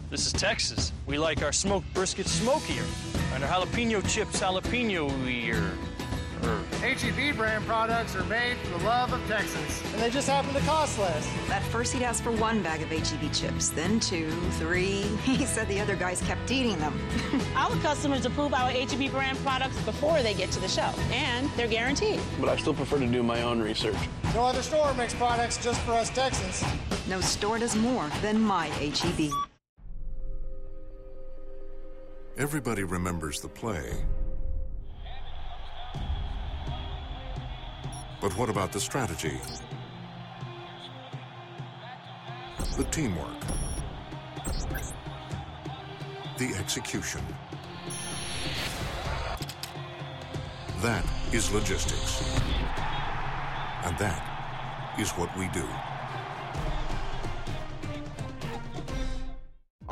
This 0.09 0.25
is 0.25 0.31
Texas. 0.31 0.93
We 1.05 1.17
like 1.17 1.43
our 1.43 1.51
smoked 1.51 1.93
brisket 1.93 2.27
smokier 2.27 2.85
and 3.33 3.43
our 3.43 3.49
jalapeno 3.49 4.01
chips 4.09 4.39
jalapeno-ier. 4.39 5.69
HEB 6.79 7.35
brand 7.35 7.65
products 7.65 8.15
are 8.15 8.23
made 8.23 8.55
for 8.57 8.77
the 8.77 8.85
love 8.85 9.11
of 9.11 9.19
Texas. 9.27 9.83
And 9.91 10.01
they 10.01 10.09
just 10.09 10.29
happen 10.29 10.53
to 10.53 10.61
cost 10.61 10.97
less. 10.97 11.27
At 11.49 11.61
first, 11.63 11.93
he'd 11.93 12.03
ask 12.03 12.23
for 12.23 12.31
one 12.31 12.63
bag 12.63 12.81
of 12.81 12.87
HEB 12.87 13.33
chips, 13.33 13.67
then 13.69 13.99
two, 13.99 14.31
three. 14.51 15.01
He 15.25 15.45
said 15.45 15.67
the 15.67 15.81
other 15.81 15.97
guys 15.97 16.21
kept 16.21 16.49
eating 16.49 16.77
them. 16.79 16.97
Our 17.55 17.75
customers 17.81 18.25
approve 18.25 18.53
our 18.53 18.69
HEB 18.69 19.11
brand 19.11 19.37
products 19.39 19.81
before 19.81 20.21
they 20.21 20.33
get 20.33 20.51
to 20.51 20.61
the 20.61 20.69
show, 20.69 20.89
and 21.11 21.49
they're 21.57 21.67
guaranteed. 21.67 22.21
But 22.39 22.47
I 22.47 22.55
still 22.55 22.73
prefer 22.73 22.99
to 22.99 23.07
do 23.07 23.23
my 23.23 23.41
own 23.41 23.59
research. 23.59 23.97
No 24.33 24.45
other 24.45 24.61
store 24.61 24.93
makes 24.93 25.15
products 25.15 25.61
just 25.61 25.81
for 25.81 25.91
us 25.91 26.09
Texans. 26.11 26.63
No 27.09 27.19
store 27.19 27.59
does 27.59 27.75
more 27.75 28.07
than 28.21 28.39
my 28.39 28.67
HEB. 28.67 29.31
Everybody 32.37 32.83
remembers 32.83 33.41
the 33.41 33.47
play. 33.47 34.05
But 38.21 38.37
what 38.37 38.47
about 38.47 38.71
the 38.71 38.79
strategy? 38.79 39.39
The 42.77 42.83
teamwork? 42.91 43.41
The 46.37 46.53
execution? 46.59 47.25
That 50.83 51.05
is 51.33 51.51
logistics. 51.51 52.21
And 53.83 53.97
that 53.97 54.95
is 54.99 55.09
what 55.13 55.35
we 55.39 55.47
do. 55.47 55.67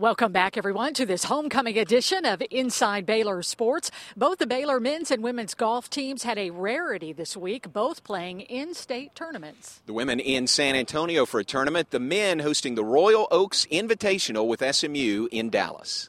Welcome 0.00 0.32
back, 0.32 0.56
everyone, 0.56 0.94
to 0.94 1.04
this 1.04 1.24
homecoming 1.24 1.76
edition 1.76 2.24
of 2.24 2.42
Inside 2.50 3.04
Baylor 3.04 3.42
Sports. 3.42 3.90
Both 4.16 4.38
the 4.38 4.46
Baylor 4.46 4.80
men's 4.80 5.10
and 5.10 5.22
women's 5.22 5.52
golf 5.52 5.90
teams 5.90 6.22
had 6.22 6.38
a 6.38 6.48
rarity 6.48 7.12
this 7.12 7.36
week, 7.36 7.70
both 7.70 8.02
playing 8.02 8.40
in 8.40 8.72
state 8.72 9.14
tournaments. 9.14 9.82
The 9.84 9.92
women 9.92 10.18
in 10.18 10.46
San 10.46 10.74
Antonio 10.74 11.26
for 11.26 11.38
a 11.38 11.44
tournament, 11.44 11.90
the 11.90 12.00
men 12.00 12.38
hosting 12.38 12.76
the 12.76 12.82
Royal 12.82 13.28
Oaks 13.30 13.66
Invitational 13.70 14.46
with 14.46 14.64
SMU 14.74 15.28
in 15.30 15.50
Dallas. 15.50 16.08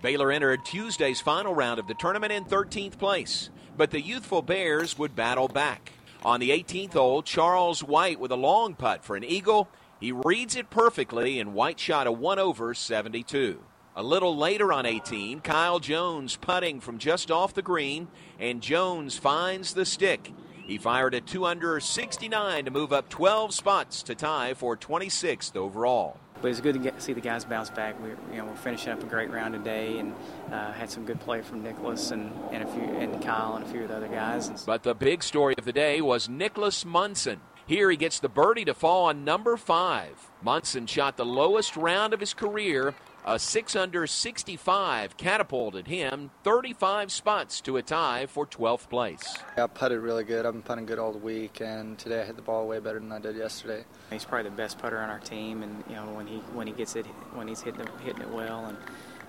Baylor 0.00 0.32
entered 0.32 0.64
Tuesday's 0.64 1.20
final 1.20 1.54
round 1.54 1.78
of 1.78 1.88
the 1.88 1.94
tournament 1.94 2.32
in 2.32 2.46
13th 2.46 2.98
place, 2.98 3.50
but 3.76 3.90
the 3.90 4.00
youthful 4.00 4.40
Bears 4.40 4.96
would 4.96 5.14
battle 5.14 5.48
back. 5.48 5.92
On 6.24 6.40
the 6.40 6.52
18th 6.52 6.94
hole, 6.94 7.22
Charles 7.22 7.84
White 7.84 8.18
with 8.18 8.32
a 8.32 8.36
long 8.36 8.74
putt 8.74 9.04
for 9.04 9.14
an 9.14 9.24
eagle. 9.24 9.68
He 10.00 10.12
reads 10.12 10.56
it 10.56 10.68
perfectly, 10.68 11.40
and 11.40 11.54
White 11.54 11.80
shot 11.80 12.06
a 12.06 12.12
1 12.12 12.38
over 12.38 12.74
72. 12.74 13.60
A 13.94 14.02
little 14.02 14.36
later 14.36 14.70
on 14.72 14.84
18, 14.84 15.40
Kyle 15.40 15.78
Jones 15.80 16.36
putting 16.36 16.80
from 16.80 16.98
just 16.98 17.30
off 17.30 17.54
the 17.54 17.62
green, 17.62 18.08
and 18.38 18.60
Jones 18.60 19.16
finds 19.16 19.72
the 19.72 19.86
stick. 19.86 20.34
He 20.66 20.76
fired 20.76 21.14
a 21.14 21.22
2 21.22 21.46
under 21.46 21.80
69 21.80 22.66
to 22.66 22.70
move 22.70 22.92
up 22.92 23.08
12 23.08 23.54
spots 23.54 24.02
to 24.02 24.14
tie 24.14 24.52
for 24.52 24.76
26th 24.76 25.56
overall. 25.56 26.18
But 26.42 26.50
it's 26.50 26.60
good 26.60 26.74
to 26.74 26.80
get, 26.80 27.00
see 27.00 27.14
the 27.14 27.22
guys 27.22 27.46
bounce 27.46 27.70
back. 27.70 27.98
We, 28.02 28.10
you 28.10 28.42
know, 28.42 28.44
we're 28.44 28.56
finishing 28.56 28.92
up 28.92 29.02
a 29.02 29.06
great 29.06 29.30
round 29.30 29.54
today, 29.54 29.96
and 29.98 30.14
uh, 30.52 30.72
had 30.72 30.90
some 30.90 31.06
good 31.06 31.20
play 31.20 31.40
from 31.40 31.62
Nicholas 31.62 32.10
and, 32.10 32.30
and 32.52 32.62
a 32.62 32.66
few 32.66 32.82
and 32.82 33.22
Kyle 33.22 33.56
and 33.56 33.64
a 33.64 33.68
few 33.68 33.84
of 33.84 33.88
the 33.88 33.96
other 33.96 34.08
guys. 34.08 34.50
But 34.66 34.82
the 34.82 34.94
big 34.94 35.22
story 35.22 35.54
of 35.56 35.64
the 35.64 35.72
day 35.72 36.02
was 36.02 36.28
Nicholas 36.28 36.84
Munson. 36.84 37.40
Here 37.66 37.90
he 37.90 37.96
gets 37.96 38.20
the 38.20 38.28
birdie 38.28 38.64
to 38.66 38.74
fall 38.74 39.06
on 39.06 39.24
number 39.24 39.56
five. 39.56 40.30
Munson 40.40 40.86
shot 40.86 41.16
the 41.16 41.24
lowest 41.26 41.76
round 41.76 42.14
of 42.14 42.20
his 42.20 42.32
career, 42.32 42.94
A 43.24 43.40
6 43.40 43.74
under 43.74 44.06
65 44.06 45.16
catapulted 45.16 45.88
him 45.88 46.30
35 46.44 47.10
spots 47.10 47.60
to 47.62 47.76
a 47.76 47.82
tie 47.82 48.26
for 48.26 48.46
12th 48.46 48.88
place. 48.88 49.36
I 49.56 49.66
putted 49.66 49.98
really 49.98 50.22
good. 50.22 50.46
I've 50.46 50.52
been 50.52 50.62
putting 50.62 50.86
good 50.86 51.00
all 51.00 51.10
the 51.10 51.18
week, 51.18 51.60
and 51.60 51.98
today 51.98 52.22
I 52.22 52.24
hit 52.24 52.36
the 52.36 52.42
ball 52.42 52.68
way 52.68 52.78
better 52.78 53.00
than 53.00 53.10
I 53.10 53.18
did 53.18 53.34
yesterday. 53.34 53.84
He's 54.10 54.24
probably 54.24 54.48
the 54.48 54.54
best 54.56 54.78
putter 54.78 54.98
on 54.98 55.10
our 55.10 55.18
team, 55.18 55.64
and 55.64 55.82
you 55.88 55.96
know 55.96 56.04
when 56.14 56.28
he 56.28 56.36
when 56.54 56.68
he 56.68 56.72
gets 56.72 56.94
it 56.94 57.04
when 57.34 57.48
he's 57.48 57.62
hitting 57.62 57.80
it, 57.80 57.88
hitting 58.04 58.22
it 58.22 58.30
well, 58.30 58.66
and 58.66 58.78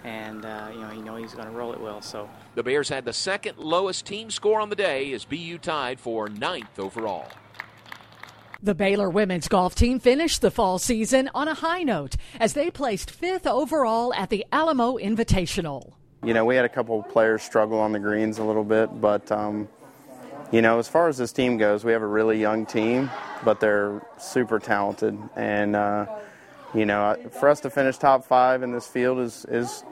and 0.04 0.46
uh, 0.46 0.70
you 0.72 0.80
know 0.80 0.92
you 0.92 1.02
know 1.02 1.16
he's 1.16 1.34
going 1.34 1.48
to 1.48 1.54
roll 1.54 1.74
it 1.74 1.82
well. 1.82 2.04
So 2.04 2.30
the 2.54 2.62
Bears 2.62 2.90
had 2.90 3.04
the 3.04 3.14
second 3.14 3.58
lowest 3.58 4.06
team 4.06 4.30
score 4.30 4.62
on 4.62 4.70
the 4.70 4.76
day 4.76 5.12
as 5.14 5.26
BU 5.26 5.58
tied 5.58 6.00
for 6.00 6.30
ninth 6.30 6.78
overall. 6.78 7.26
The 8.62 8.74
Baylor 8.74 9.10
women's 9.10 9.48
golf 9.48 9.76
team 9.76 10.00
finished 10.00 10.42
the 10.42 10.50
fall 10.50 10.80
season 10.80 11.30
on 11.36 11.48
a 11.48 11.54
high 11.54 11.84
note 11.84 12.16
as 12.40 12.54
they 12.54 12.72
placed 12.72 13.12
fifth 13.12 13.46
overall 13.46 14.12
at 14.16 14.32
the 14.32 14.46
Alamo 14.52 14.98
Invitational. 14.98 15.94
You 16.24 16.34
know, 16.34 16.44
we 16.44 16.56
had 16.56 16.66
a 16.66 16.70
couple 16.70 17.04
players 17.04 17.44
struggle 17.44 17.80
on 17.80 17.92
the 17.92 18.00
greens 18.00 18.40
a 18.40 18.44
little 18.44 18.64
bit, 18.64 19.00
but, 19.00 19.32
um, 19.32 19.68
you 20.52 20.64
know, 20.64 20.80
as 20.80 20.88
far 20.88 21.08
as 21.08 21.18
this 21.18 21.32
team 21.32 21.58
goes, 21.58 21.84
we 21.84 21.92
have 21.92 22.02
a 22.02 22.08
really 22.08 22.42
young 22.42 22.66
team, 22.66 23.12
but 23.46 23.60
they're 23.60 24.02
super 24.18 24.58
talented. 24.58 25.16
And, 25.36 25.76
uh, 25.76 26.08
you 26.74 26.88
know, 26.88 27.16
for 27.40 27.50
us 27.50 27.60
to 27.60 27.70
finish 27.70 27.98
top 27.98 28.26
five 28.26 28.64
in 28.64 28.72
this 28.72 28.88
field 28.88 29.20
is, 29.20 29.46
is 29.46 29.84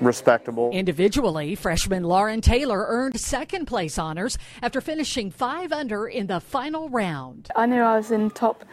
respectable. 0.00 0.70
Individually, 0.72 1.54
freshman 1.54 2.04
Lauren 2.04 2.40
Taylor 2.40 2.86
earned 2.88 3.18
second 3.20 3.66
place 3.66 3.98
honors 3.98 4.38
after 4.62 4.80
finishing 4.80 5.30
five 5.30 5.72
under 5.72 6.06
in 6.06 6.26
the 6.26 6.40
final 6.40 6.88
round. 6.88 7.48
I 7.56 7.66
knew 7.66 7.80
I 7.80 7.96
was 7.96 8.10
in 8.10 8.30
top 8.30 8.64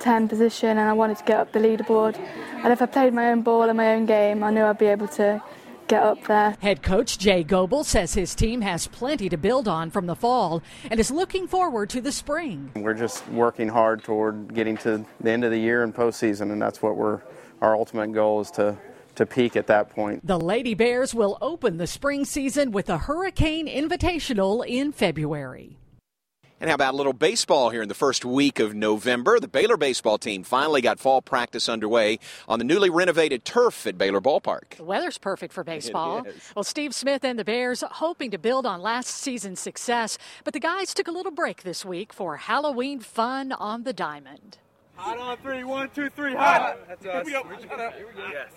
10 0.00 0.28
position 0.28 0.70
and 0.70 0.80
I 0.80 0.92
wanted 0.92 1.18
to 1.18 1.24
get 1.24 1.38
up 1.40 1.52
the 1.52 1.58
leaderboard. 1.58 2.18
And 2.62 2.72
if 2.72 2.82
I 2.82 2.86
played 2.86 3.14
my 3.14 3.30
own 3.30 3.42
ball 3.42 3.62
and 3.62 3.76
my 3.76 3.94
own 3.94 4.06
game, 4.06 4.42
I 4.42 4.50
knew 4.50 4.62
I'd 4.62 4.78
be 4.78 4.86
able 4.86 5.08
to 5.08 5.42
get 5.88 6.02
up 6.02 6.24
there. 6.26 6.56
Head 6.60 6.82
coach 6.82 7.18
Jay 7.18 7.42
Goble 7.42 7.84
says 7.84 8.14
his 8.14 8.34
team 8.34 8.60
has 8.60 8.86
plenty 8.86 9.28
to 9.28 9.36
build 9.36 9.68
on 9.68 9.90
from 9.90 10.06
the 10.06 10.16
fall 10.16 10.62
and 10.90 10.98
is 10.98 11.10
looking 11.10 11.46
forward 11.46 11.90
to 11.90 12.00
the 12.00 12.12
spring. 12.12 12.70
We're 12.74 12.94
just 12.94 13.26
working 13.28 13.68
hard 13.68 14.02
toward 14.02 14.54
getting 14.54 14.76
to 14.78 15.04
the 15.20 15.30
end 15.30 15.44
of 15.44 15.50
the 15.50 15.58
year 15.58 15.82
and 15.82 15.94
postseason, 15.94 16.52
and 16.52 16.60
that's 16.60 16.82
what 16.82 16.96
we're 16.96 17.22
our 17.62 17.74
ultimate 17.74 18.12
goal 18.12 18.40
is 18.40 18.50
to 18.50 18.76
to 19.16 19.26
peak 19.26 19.56
at 19.56 19.66
that 19.66 19.90
point. 19.90 20.26
The 20.26 20.38
Lady 20.38 20.74
Bears 20.74 21.14
will 21.14 21.38
open 21.40 21.76
the 21.76 21.86
spring 21.86 22.24
season 22.24 22.70
with 22.70 22.88
a 22.88 22.98
Hurricane 22.98 23.66
Invitational 23.66 24.66
in 24.66 24.92
February. 24.92 25.76
And 26.58 26.70
how 26.70 26.74
about 26.74 26.94
a 26.94 26.96
little 26.96 27.12
baseball 27.12 27.68
here 27.68 27.82
in 27.82 27.88
the 27.88 27.94
first 27.94 28.24
week 28.24 28.60
of 28.60 28.74
November? 28.74 29.38
The 29.38 29.48
Baylor 29.48 29.76
baseball 29.76 30.16
team 30.16 30.42
finally 30.42 30.80
got 30.80 30.98
fall 30.98 31.20
practice 31.20 31.68
underway 31.68 32.18
on 32.48 32.58
the 32.58 32.64
newly 32.64 32.88
renovated 32.88 33.44
turf 33.44 33.86
at 33.86 33.98
Baylor 33.98 34.22
Ballpark. 34.22 34.76
The 34.76 34.84
weather's 34.84 35.18
perfect 35.18 35.52
for 35.52 35.64
baseball. 35.74 36.26
Well, 36.54 36.64
Steve 36.64 36.94
Smith 36.94 37.24
and 37.24 37.38
the 37.38 37.44
Bears 37.44 37.84
hoping 37.86 38.30
to 38.30 38.38
build 38.38 38.64
on 38.64 38.80
last 38.80 39.08
season's 39.08 39.60
success, 39.60 40.16
but 40.44 40.54
the 40.54 40.60
guys 40.60 40.94
took 40.94 41.08
a 41.08 41.12
little 41.12 41.30
break 41.30 41.62
this 41.62 41.84
week 41.84 42.10
for 42.14 42.38
Halloween 42.38 43.00
fun 43.00 43.52
on 43.52 43.82
the 43.82 43.92
diamond. 43.92 44.56
Hot 44.96 45.18
on 45.18 45.36
three, 45.38 45.62
one, 45.62 45.90
two, 45.90 46.08
three, 46.08 46.34
hot. 46.34 46.78
That's 46.88 47.04
us. 47.04 47.28
Here 47.28 47.42
we 47.44 47.50
go. 48.16 48.28
Yes. 48.32 48.50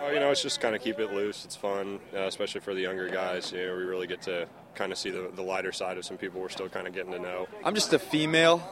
Well, 0.00 0.12
you 0.12 0.20
know, 0.20 0.30
it's 0.30 0.42
just 0.42 0.60
kind 0.60 0.74
of 0.74 0.82
keep 0.82 0.98
it 0.98 1.12
loose. 1.12 1.44
It's 1.44 1.56
fun, 1.56 1.98
uh, 2.14 2.20
especially 2.20 2.60
for 2.60 2.74
the 2.74 2.82
younger 2.82 3.08
guys. 3.08 3.52
You 3.52 3.66
know, 3.66 3.76
we 3.76 3.82
really 3.84 4.06
get 4.06 4.22
to 4.22 4.46
kind 4.74 4.92
of 4.92 4.98
see 4.98 5.10
the, 5.10 5.30
the 5.34 5.42
lighter 5.42 5.72
side 5.72 5.96
of 5.96 6.04
some 6.04 6.18
people 6.18 6.40
we're 6.40 6.50
still 6.50 6.68
kind 6.68 6.86
of 6.86 6.92
getting 6.92 7.12
to 7.12 7.18
know. 7.18 7.48
I'm 7.64 7.74
just 7.74 7.92
a 7.92 7.98
female. 7.98 8.62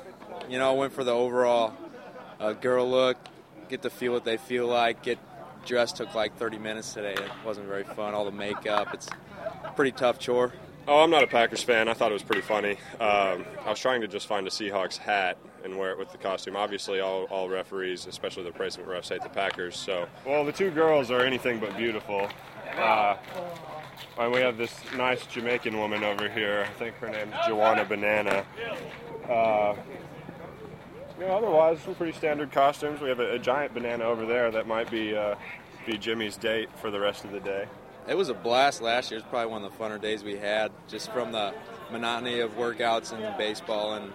You 0.48 0.58
know, 0.58 0.70
I 0.70 0.74
went 0.74 0.92
for 0.92 1.04
the 1.04 1.12
overall 1.12 1.74
uh, 2.38 2.52
girl 2.52 2.88
look, 2.88 3.16
get 3.68 3.82
to 3.82 3.90
feel 3.90 4.12
what 4.12 4.24
they 4.24 4.36
feel 4.36 4.66
like, 4.66 5.02
get 5.02 5.18
dressed 5.64 5.96
took 5.96 6.14
like 6.14 6.36
30 6.36 6.58
minutes 6.58 6.92
today. 6.92 7.14
It 7.14 7.30
wasn't 7.44 7.66
very 7.66 7.84
fun. 7.84 8.12
All 8.14 8.26
the 8.26 8.30
makeup, 8.30 8.92
it's 8.92 9.08
a 9.64 9.70
pretty 9.70 9.92
tough 9.92 10.18
chore. 10.18 10.52
Oh, 10.86 11.02
I'm 11.02 11.10
not 11.10 11.22
a 11.22 11.26
Packers 11.26 11.62
fan. 11.62 11.88
I 11.88 11.94
thought 11.94 12.10
it 12.10 12.14
was 12.14 12.22
pretty 12.22 12.42
funny. 12.42 12.72
Um, 13.00 13.46
I 13.64 13.70
was 13.70 13.78
trying 13.78 14.02
to 14.02 14.08
just 14.08 14.26
find 14.26 14.46
a 14.46 14.50
Seahawks 14.50 14.98
hat 14.98 15.38
and 15.64 15.76
wear 15.78 15.90
it 15.90 15.98
with 15.98 16.12
the 16.12 16.18
costume. 16.18 16.56
Obviously, 16.56 17.00
all, 17.00 17.24
all 17.24 17.48
referees, 17.48 18.06
especially 18.06 18.44
the 18.44 18.52
president 18.52 18.88
refs, 18.88 19.08
hate 19.08 19.22
the 19.22 19.28
Packers. 19.28 19.76
So, 19.76 20.06
well, 20.26 20.44
the 20.44 20.52
two 20.52 20.70
girls 20.70 21.10
are 21.10 21.20
anything 21.20 21.58
but 21.58 21.76
beautiful. 21.76 22.28
Uh, 22.76 23.16
and 24.18 24.32
we 24.32 24.40
have 24.40 24.56
this 24.56 24.74
nice 24.96 25.26
Jamaican 25.26 25.76
woman 25.78 26.04
over 26.04 26.28
here. 26.28 26.66
I 26.68 26.78
think 26.78 26.96
her 26.96 27.08
name's 27.08 27.34
Joanna 27.46 27.84
Banana. 27.84 28.44
Uh, 29.28 29.74
you 31.18 31.26
know, 31.26 31.36
otherwise, 31.36 31.78
we're 31.86 31.94
pretty 31.94 32.16
standard 32.16 32.52
costumes. 32.52 33.00
We 33.00 33.08
have 33.08 33.20
a, 33.20 33.34
a 33.34 33.38
giant 33.38 33.72
banana 33.74 34.04
over 34.04 34.26
there 34.26 34.50
that 34.50 34.66
might 34.66 34.90
be 34.90 35.16
uh, 35.16 35.36
be 35.86 35.96
Jimmy's 35.96 36.36
date 36.36 36.68
for 36.80 36.90
the 36.90 37.00
rest 37.00 37.24
of 37.24 37.30
the 37.30 37.40
day. 37.40 37.66
It 38.08 38.16
was 38.16 38.28
a 38.28 38.34
blast 38.34 38.82
last 38.82 39.10
year. 39.10 39.20
It's 39.20 39.28
probably 39.28 39.50
one 39.50 39.64
of 39.64 39.72
the 39.72 39.78
funner 39.82 40.00
days 40.00 40.22
we 40.22 40.36
had, 40.36 40.72
just 40.88 41.10
from 41.12 41.32
the 41.32 41.54
monotony 41.90 42.40
of 42.40 42.56
workouts 42.56 43.12
and 43.12 43.36
baseball 43.38 43.94
and 43.94 44.12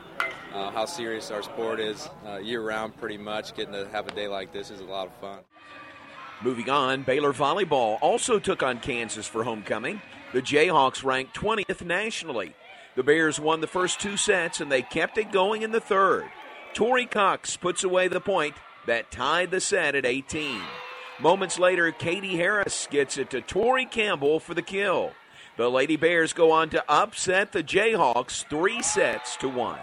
uh, 0.53 0.71
how 0.71 0.85
serious 0.85 1.31
our 1.31 1.43
sport 1.43 1.79
is 1.79 2.09
uh, 2.25 2.37
year 2.37 2.61
round, 2.61 2.97
pretty 2.97 3.17
much. 3.17 3.55
Getting 3.55 3.73
to 3.73 3.87
have 3.89 4.07
a 4.07 4.11
day 4.11 4.27
like 4.27 4.51
this 4.51 4.71
is 4.71 4.79
a 4.79 4.85
lot 4.85 5.07
of 5.07 5.13
fun. 5.15 5.39
Moving 6.41 6.69
on, 6.69 7.03
Baylor 7.03 7.33
Volleyball 7.33 7.97
also 8.01 8.39
took 8.39 8.63
on 8.63 8.79
Kansas 8.79 9.27
for 9.27 9.43
homecoming. 9.43 10.01
The 10.31 10.41
Jayhawks 10.41 11.03
ranked 11.03 11.35
20th 11.35 11.85
nationally. 11.85 12.55
The 12.95 13.03
Bears 13.03 13.39
won 13.39 13.61
the 13.61 13.67
first 13.67 13.99
two 13.99 14.15
sets 14.15 14.61
and 14.61 14.71
they 14.71 14.81
kept 14.81 15.17
it 15.17 15.31
going 15.31 15.63
in 15.63 15.71
the 15.71 15.81
third. 15.81 16.29
Tori 16.73 17.05
Cox 17.05 17.57
puts 17.57 17.83
away 17.83 18.07
the 18.07 18.21
point 18.21 18.55
that 18.85 19.11
tied 19.11 19.51
the 19.51 19.59
set 19.59 19.95
at 19.95 20.05
18. 20.05 20.61
Moments 21.19 21.59
later, 21.59 21.91
Katie 21.91 22.37
Harris 22.37 22.87
gets 22.89 23.17
it 23.17 23.29
to 23.31 23.41
Tori 23.41 23.85
Campbell 23.85 24.39
for 24.39 24.53
the 24.53 24.61
kill. 24.61 25.11
The 25.57 25.69
Lady 25.69 25.97
Bears 25.97 26.31
go 26.31 26.51
on 26.51 26.69
to 26.69 26.83
upset 26.89 27.51
the 27.51 27.63
Jayhawks 27.63 28.47
three 28.49 28.81
sets 28.81 29.35
to 29.37 29.49
one. 29.49 29.79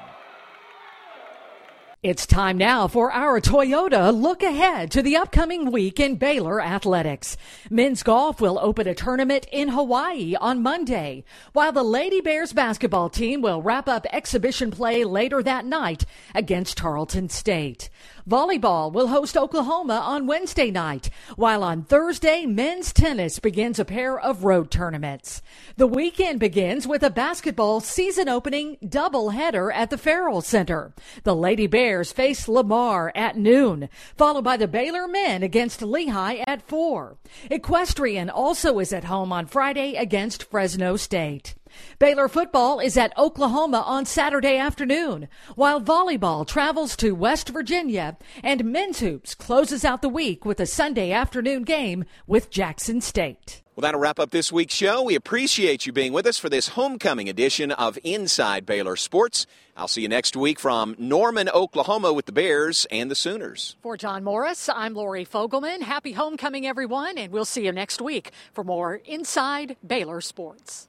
It's 2.06 2.24
time 2.24 2.56
now 2.56 2.86
for 2.86 3.10
our 3.10 3.40
Toyota 3.40 4.16
look 4.16 4.44
ahead 4.44 4.92
to 4.92 5.02
the 5.02 5.16
upcoming 5.16 5.72
week 5.72 5.98
in 5.98 6.14
Baylor 6.14 6.60
athletics. 6.60 7.36
Men's 7.68 8.04
golf 8.04 8.40
will 8.40 8.60
open 8.62 8.86
a 8.86 8.94
tournament 8.94 9.48
in 9.50 9.70
Hawaii 9.70 10.36
on 10.40 10.62
Monday, 10.62 11.24
while 11.52 11.72
the 11.72 11.82
Lady 11.82 12.20
Bears 12.20 12.52
basketball 12.52 13.10
team 13.10 13.42
will 13.42 13.60
wrap 13.60 13.88
up 13.88 14.06
exhibition 14.12 14.70
play 14.70 15.02
later 15.02 15.42
that 15.42 15.64
night 15.64 16.04
against 16.32 16.76
Tarleton 16.76 17.28
State. 17.28 17.90
Volleyball 18.28 18.92
will 18.92 19.06
host 19.06 19.36
Oklahoma 19.36 20.02
on 20.04 20.26
Wednesday 20.26 20.72
night, 20.72 21.10
while 21.36 21.62
on 21.62 21.84
Thursday, 21.84 22.44
men's 22.44 22.92
tennis 22.92 23.38
begins 23.38 23.78
a 23.78 23.84
pair 23.84 24.18
of 24.18 24.42
road 24.42 24.68
tournaments. 24.68 25.42
The 25.76 25.86
weekend 25.86 26.40
begins 26.40 26.88
with 26.88 27.04
a 27.04 27.10
basketball 27.10 27.78
season 27.78 28.28
opening 28.28 28.78
doubleheader 28.84 29.72
at 29.72 29.90
the 29.90 29.98
Ferrell 29.98 30.40
Center. 30.40 30.92
The 31.22 31.36
Lady 31.36 31.68
Bears 31.68 32.10
face 32.10 32.48
Lamar 32.48 33.12
at 33.14 33.36
noon, 33.36 33.88
followed 34.16 34.42
by 34.42 34.56
the 34.56 34.66
Baylor 34.66 35.06
men 35.06 35.44
against 35.44 35.80
Lehigh 35.80 36.42
at 36.48 36.66
4. 36.68 37.16
Equestrian 37.48 38.28
also 38.28 38.80
is 38.80 38.92
at 38.92 39.04
home 39.04 39.32
on 39.32 39.46
Friday 39.46 39.94
against 39.94 40.50
Fresno 40.50 40.96
State. 40.96 41.54
Baylor 41.98 42.28
football 42.28 42.80
is 42.80 42.96
at 42.96 43.16
Oklahoma 43.18 43.82
on 43.86 44.04
Saturday 44.04 44.56
afternoon, 44.56 45.28
while 45.54 45.80
volleyball 45.80 46.46
travels 46.46 46.96
to 46.96 47.12
West 47.12 47.48
Virginia, 47.48 48.16
and 48.42 48.64
men's 48.64 49.00
hoops 49.00 49.34
closes 49.34 49.84
out 49.84 50.02
the 50.02 50.08
week 50.08 50.44
with 50.44 50.60
a 50.60 50.66
Sunday 50.66 51.12
afternoon 51.12 51.62
game 51.62 52.04
with 52.26 52.50
Jackson 52.50 53.00
State. 53.00 53.62
Well, 53.76 53.82
that'll 53.82 54.00
wrap 54.00 54.18
up 54.18 54.30
this 54.30 54.50
week's 54.50 54.72
show. 54.72 55.02
We 55.02 55.16
appreciate 55.16 55.84
you 55.84 55.92
being 55.92 56.14
with 56.14 56.26
us 56.26 56.38
for 56.38 56.48
this 56.48 56.68
homecoming 56.68 57.28
edition 57.28 57.70
of 57.72 57.98
Inside 58.02 58.64
Baylor 58.64 58.96
Sports. 58.96 59.46
I'll 59.76 59.86
see 59.86 60.00
you 60.00 60.08
next 60.08 60.34
week 60.34 60.58
from 60.58 60.96
Norman, 60.98 61.50
Oklahoma 61.50 62.14
with 62.14 62.24
the 62.24 62.32
Bears 62.32 62.86
and 62.90 63.10
the 63.10 63.14
Sooners. 63.14 63.76
For 63.82 63.98
John 63.98 64.24
Morris, 64.24 64.70
I'm 64.70 64.94
Lori 64.94 65.26
Fogelman. 65.26 65.82
Happy 65.82 66.12
homecoming, 66.12 66.66
everyone, 66.66 67.18
and 67.18 67.30
we'll 67.30 67.44
see 67.44 67.66
you 67.66 67.72
next 67.72 68.00
week 68.00 68.30
for 68.50 68.64
more 68.64 69.02
Inside 69.04 69.76
Baylor 69.86 70.22
Sports. 70.22 70.88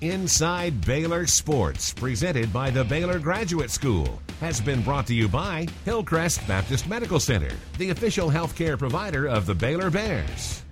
Inside 0.00 0.84
Baylor 0.84 1.26
Sports, 1.26 1.94
presented 1.94 2.52
by 2.52 2.68
the 2.68 2.84
Baylor 2.84 3.18
Graduate 3.18 3.70
School, 3.70 4.20
has 4.40 4.60
been 4.60 4.82
brought 4.82 5.06
to 5.06 5.14
you 5.14 5.28
by 5.28 5.66
Hillcrest 5.84 6.46
Baptist 6.48 6.88
Medical 6.88 7.20
Center, 7.20 7.50
the 7.78 7.90
official 7.90 8.28
healthcare 8.28 8.78
provider 8.78 9.26
of 9.26 9.46
the 9.46 9.54
Baylor 9.54 9.90
Bears. 9.90 10.62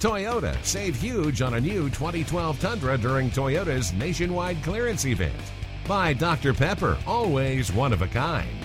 Toyota 0.00 0.62
saved 0.64 1.00
huge 1.00 1.40
on 1.40 1.54
a 1.54 1.60
new 1.60 1.88
2012 1.90 2.60
Tundra 2.60 2.98
during 2.98 3.30
Toyota's 3.30 3.92
nationwide 3.92 4.62
clearance 4.62 5.06
event. 5.06 5.40
By 5.86 6.12
Dr. 6.12 6.52
Pepper, 6.52 6.98
always 7.06 7.72
one 7.72 7.92
of 7.92 8.02
a 8.02 8.08
kind. 8.08 8.64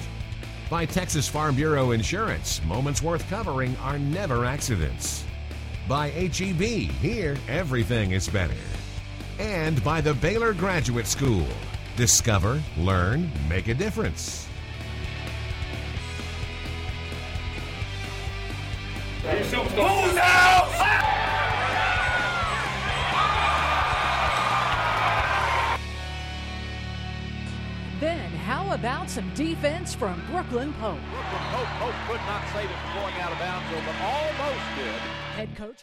By 0.69 0.85
Texas 0.85 1.27
Farm 1.27 1.55
Bureau 1.55 1.91
Insurance, 1.91 2.61
moments 2.65 3.01
worth 3.01 3.29
covering 3.29 3.77
are 3.77 3.99
never 3.99 4.43
accidents. 4.43 5.23
By 5.87 6.09
HEB, 6.09 6.61
here 6.61 7.37
everything 7.47 8.11
is 8.11 8.27
better 8.27 8.55
and 9.39 9.83
by 9.83 10.01
the 10.01 10.13
Baylor 10.13 10.53
Graduate 10.53 11.07
School. 11.07 11.47
Discover, 11.95 12.61
learn, 12.77 13.29
make 13.47 13.67
a 13.67 13.73
difference. 13.73 14.47
Then, 27.99 28.31
how 28.31 28.73
about 28.73 29.09
some 29.09 29.29
defense 29.33 29.95
from 29.95 30.21
Brooklyn 30.29 30.73
Pope? 30.73 30.99
Brooklyn 31.09 31.41
Pope, 31.51 31.67
Pope 31.79 31.95
could 32.07 32.19
not 32.27 32.43
save 32.53 32.69
it 32.69 32.75
from 32.75 33.01
going 33.01 33.15
out 33.21 33.31
of 33.31 33.39
bounds, 33.39 33.65
but 33.71 33.95
almost 34.03 34.65
did. 34.75 34.99
Head 35.37 35.55
coach. 35.55 35.79